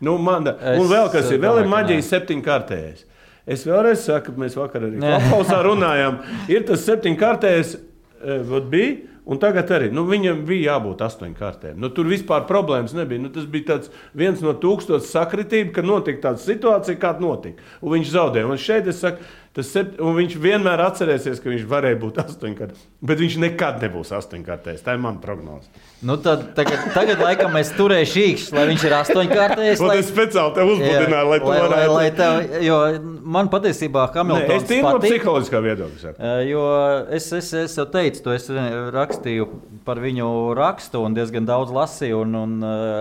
[0.02, 2.06] Nu, man, Es un vēl kas ir, vēl ir domāju, ka maģija nē.
[2.10, 3.04] septiņkārtējais.
[3.52, 6.20] Es vēlreiz saku, mēs vakar arī klausā runājām.
[6.50, 7.72] Ir tas septiņkārtējais,
[8.22, 8.96] eh, vot bija.
[9.22, 11.76] Un tagad arī nu, viņam bija jābūt astoņām kārtēm.
[11.78, 13.22] Nu, tur vispār problēmas nebija.
[13.22, 13.78] Nu, tas bija
[14.18, 17.62] viens no tūkstošiem sakritību, ka notika tāda situācija, kāda notika.
[17.80, 18.48] Un viņš zaudēja.
[18.50, 19.22] Un šeit es saku,
[19.60, 19.98] sept...
[20.00, 22.84] viņš vienmēr atcerēsies, ka viņš varēja būt astoņkārtējs.
[23.04, 24.84] Bet viņš nekad nebūs astoņkārtējs.
[24.86, 25.68] Tā ir mana prognoze.
[26.00, 29.82] Nu, tad, tagad, tagad, laikam, es turēšu īkšķi, lai viņš ir astoņkārtējis.
[29.82, 32.62] Un lai- es speciāli tev uzbudināju, lai lai, varētu.
[32.64, 32.78] jo
[33.36, 36.14] man patiesībā Hamiltons es tīri no psiholoģiskā viedokļa.
[36.48, 36.64] Jo
[37.12, 38.48] es, es, es jau teicu, to es
[38.96, 39.50] rakstīju
[39.84, 42.56] par viņu rakstu, un diezgan daudz lasīju un, un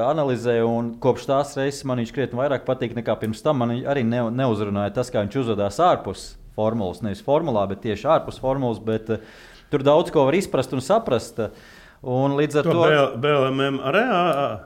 [0.09, 0.67] analizēju.
[0.81, 3.63] Un kopš tās reizes man viņš krietni vairāk patīk nekā pirms tam.
[3.63, 7.01] Man arī ne, neuzrunāja tas, kā viņš uzvedās ārpus formulas.
[7.01, 8.79] Nevis formulā, bet tieši ārpus formulas.
[8.79, 9.17] Bet, uh,
[9.71, 11.39] tur daudz ko var izprast un saprast.
[11.39, 11.49] eh,
[12.03, 12.79] Un līdz ar To to.
[12.81, 13.99] BL- BLM arī.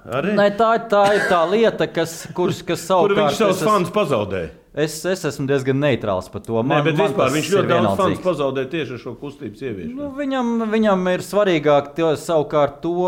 [0.07, 0.29] arī.
[0.39, 3.17] Nē, tā, tā ir tā lieta, kas, kurš, kas Kur savukārt.
[3.19, 4.49] viņš savus es- fanus pazaudēja?
[4.75, 6.57] Es, es esmu diezgan neitrāls par to.
[6.67, 9.95] Nē, bet vispār tas viņš ļoti daudz fanus pazaudēja tieši ar šo kustības ieviešanu.
[9.95, 13.05] Nu, viņam, viņam ir svarīgāk to, savukārt to,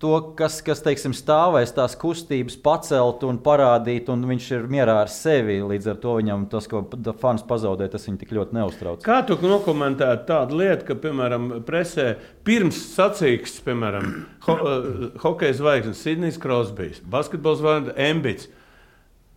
[0.00, 5.12] to kas, kas teiksim, stāvēs tās kustības, pacelt un parādīt, un viņš ir mierā ar
[5.12, 5.60] sevi.
[5.60, 6.86] Līdz ar to viņam tas, ko
[7.20, 9.04] fans pazaudē, tas viņu tik ļoti neuztrauc.
[9.04, 12.14] Kā tu nokomentētu tādu lietu, ka, piemēram, presē
[12.48, 14.14] pirms sacīks, piemēram,
[14.48, 18.48] ho, uh, hokeja zvaigznes Sidnijs Krosbijs, basketbols zvaigznes Embits,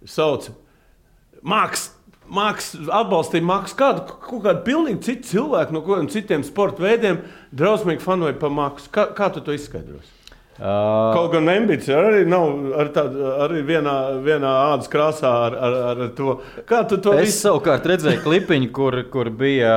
[0.07, 0.53] sauc
[1.45, 1.89] Maks,
[2.25, 3.77] Maks, atbalstīja Maksu.
[3.77, 7.21] Kādu, kādu pilnīgi citu cilvēku no kādiem citiem sporta veidiem
[7.53, 8.89] drausmīgi fanoja par Maksu.
[8.93, 10.09] Kā, kā tu to izskaidrosi?
[10.55, 12.45] Uh, Kaut gan ambīcija arī nav
[12.79, 16.37] ar tādu, arī vienā, vienā ādas krāsā ar, ar, ar to.
[16.69, 17.41] Kā tu to es visu?
[17.49, 19.73] savukārt redzēju klipiņu, kur, kur bija,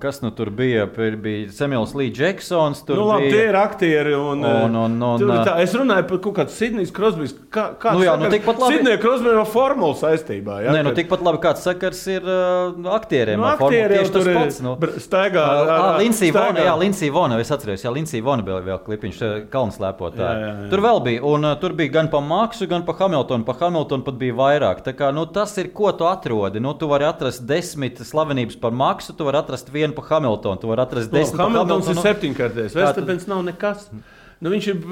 [0.00, 2.80] kas nu tur bija, bija Samuels Lee Džeksons.
[2.88, 4.14] Tur nu, labi, bija, tie ir aktieri.
[4.16, 7.36] Un, un, un, un, tā, es runāju par kaut kādu Sidnijas Krosbīs.
[7.52, 8.78] Kā, kāds nu, jā, nu, tikpat labi.
[8.78, 10.62] Sidnija Krosbīs ar formulu saistībā.
[10.64, 13.44] Jā, Nē, nu, tikpat labi kāds sakars ir uh, aktieriem.
[13.44, 14.78] Nu, aktieri jau tur pats, nu.
[14.96, 15.44] staigā.
[15.60, 19.76] Uh, Lindsay Vona, jā, Lindsay Vona, es atceros, jā, Lindsay Vona bija vēl klipiņš, kalns
[19.84, 20.68] lēpo nākotnē.
[20.70, 23.46] Tur vēl bija, un uh, tur bija gan par Maksu, gan par Hamiltonu.
[23.48, 24.82] Par Hamiltonu pat bija vairāk.
[24.86, 26.62] Tā kā, nu, tas ir, ko tu atrodi.
[26.62, 30.60] Nu, tu vari atrast desmit slavenības par Maksu, tu vari atrast vienu par Hamiltonu.
[30.62, 31.98] Tu vari atrast desmit no, Hamiltons par Hamiltonu.
[31.98, 32.78] ir septiņkārtais.
[32.78, 33.88] Verstapens nav nekas.
[34.36, 34.82] Nu, viņš ir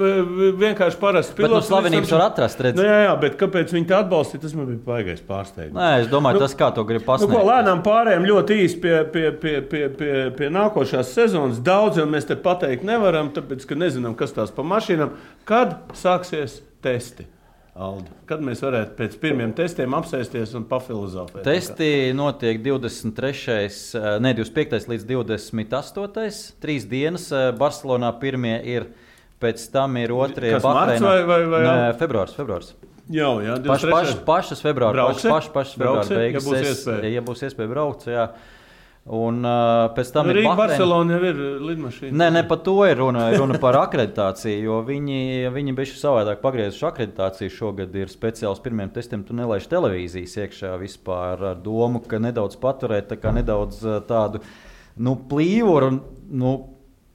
[0.57, 1.51] vienkārši parasts pilots.
[1.51, 2.63] Bet, nu, slavenības var atrast.
[2.73, 5.77] Nu, jā, jā, bet kāpēc viņi tā atbalstīja, tas man bija baigais pārsteigums.
[5.77, 7.29] Nē, es domāju, nu, tas kā to grib pasniegt.
[7.29, 11.61] Nu, ko, lēnām pārējām ļoti īsi pie, pie, pie, pie, pie, pie nākošās sezonas.
[11.61, 15.13] Daudziem mēs te pateikt nevaram, tāpēc, ka nezinām, kas tās pa mašīnām.
[15.45, 17.29] Kad sāksies testi?
[17.75, 18.07] Aldi.
[18.25, 21.43] Kad mēs varētu pēc pirmiem testiem apsēsties un pafilozofēt?
[21.43, 23.65] Testi notiek 23.
[24.23, 24.87] ne 25.
[24.93, 26.53] līdz 28.
[26.63, 27.27] Trīs dienas
[27.59, 28.87] Barcelonā pirmie ir
[29.45, 31.05] pēc tam ir otrie Bahreinā.
[31.05, 32.73] Vai, vai, vai, Nē, februārs, februārs.
[33.05, 36.41] Jā, jā, paš, paš, pašas februāra, pašas, pašas, pašas februāra beigas.
[36.41, 38.29] Ja būs iespēja, ja būs iespēja braukt, jā.
[39.05, 42.15] Un uh, pēc tam nu, Rīga, Barcelona jau ir lidmašīna.
[42.17, 43.27] Nē, ne par to ir runa.
[43.29, 45.19] Ir runa par akreditāciju, jo viņi,
[45.53, 47.53] viņi bija savādāk pagriezuši akreditāciju.
[47.53, 49.21] Šogad ir speciāls pirmiem testiem.
[49.27, 54.41] Tu nelaiž televīzijas iekšā vispār ar domu, ka nedaudz paturēt tā nedaudz tādu
[54.97, 55.99] nu, plīvuru.
[56.33, 56.55] Nu,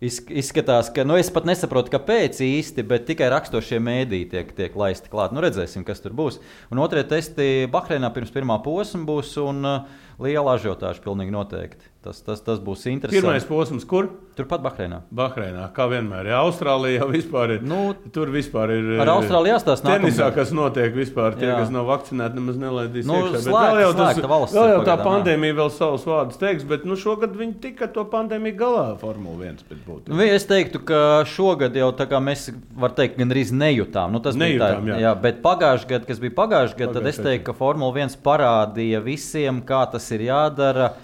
[0.01, 5.13] Izskatās, ka nu, es pat nesaprotu, kāpēc īsti, bet tikai rakstošie mēdīji tiek, tiek laisti
[5.13, 5.35] klāt.
[5.37, 6.39] Nu, redzēsim, kas tur būs.
[6.73, 11.90] Un otrie testi Bahreinā pirms pirmā posma būs un uh, liela ažiotāža pilnīgi noteikti.
[12.01, 13.21] Tas, tas, tas būs interesanti.
[13.21, 14.07] Pirmais posms, kur?
[14.33, 15.03] Turpat Bahreinā.
[15.13, 16.31] Bahreinā, kā vienmēr.
[16.31, 17.67] Jā, Austrālijā vispār ir.
[17.69, 18.87] Nu, tur vispār ir.
[19.05, 19.99] Ar Austrāliju jāstāsta.
[19.99, 21.59] Tenisā, kas notiek vispār, tie, jā.
[21.61, 23.43] kas nav vakcinēti, nemaz nelaidīs nu, iekšā.
[23.45, 24.21] Bet vēl jau, tas,
[24.55, 28.57] vēl jau tā pandēmija vēl savus vārdus teiks, bet nu, šogad viņi tika to pandēmiju
[28.63, 29.61] galā Formula 1.
[30.09, 32.47] Nu, es teiktu, ka šogad jau tā kā mēs,
[32.81, 34.17] var teikt, gandrīz nejūtām.
[34.17, 35.03] Nu, tas nejūtām, tā, jā.
[35.05, 35.13] jā.
[35.21, 39.61] Bet pagājušajā gadā, kas bija pagājušajā gadā, tad es teiktu, ka Formula 1 parādīja visiem,
[39.69, 40.95] kā tas ir jādara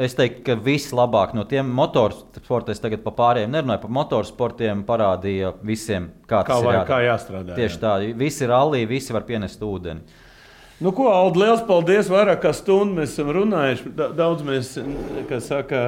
[0.00, 6.08] Es teiktu, ka vislabāk no tiem motorsportiem, tagad par pārējiem nerunāju, par motorsportiem parādīja visiem,
[6.24, 7.56] kā, kā, var, jā, kā jāstrādā.
[7.58, 7.80] Tieši jā.
[7.82, 10.00] tā, visi ir allī, visi var pienest ūdeni.
[10.82, 12.08] Nu, ko, Aldi, liels paldies!
[12.10, 13.92] Vairāk kā stundu mēs esam runājuši.
[14.18, 14.72] Daudz mēs,
[15.28, 15.82] kā saka,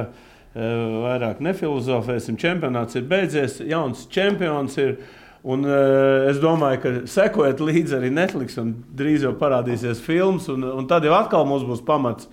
[0.53, 0.63] eh,
[1.03, 2.37] vairāk nefilozofēsim.
[2.39, 4.97] Čempionāts ir beidzies, jauns čempions ir.
[5.45, 10.63] Un, uh, es domāju, ka sekojiet līdzi arī Netflix, un drīz jau parādīsies filmas, un,
[10.65, 12.25] un tad jau atkal mums būs pamats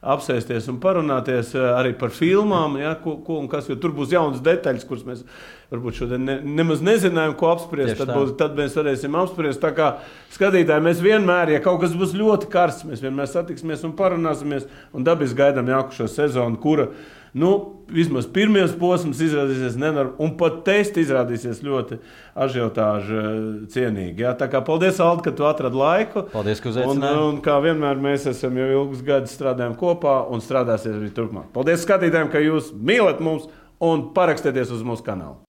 [0.00, 3.68] apsēsties un parunāties eh, arī par filmām, ja, ko, ko un kas.
[3.80, 5.22] Tur būs jaunas detaļas, kuras mēs
[5.70, 8.00] varbūt šodien ne, nemaz nezinājām, ko apspriest.
[8.00, 9.60] Tad, būs, tad mēs varēsim apspriest.
[9.62, 9.90] Tā kā
[10.34, 14.68] skatītāji, mēs vienmēr, ja kaut kas būs ļoti karsts, mēs vienmēr satiksimies un parunāsimies.
[14.96, 16.90] Un dabiski gaidām jākušo sezonu, kura
[17.34, 17.50] nu,
[17.90, 22.00] vismaz pirmais posms izrādīsies nenormāls, un pat testi izrādīsies ļoti
[22.40, 23.38] ažiotāžu eh,
[23.72, 24.24] cienīgi.
[24.24, 24.34] Jā.
[24.38, 26.26] Tā kā paldies, Alde, ka tu atradi laiku.
[26.34, 27.22] Paldies, ka uzaicināji.
[27.22, 31.50] Un, un kā vienmēr mēs esam jau ilgus gadus strādājam kopā un strādāsim arī turpmāk.
[31.54, 33.48] Paldies skatītājiem, ka jūs mīlat mums
[33.80, 35.40] un parakstieties uz mūsu kanālu.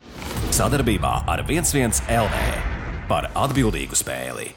[0.51, 2.41] Sadarbībā ar 11 LV
[3.11, 4.51] par atbildīgu spēli.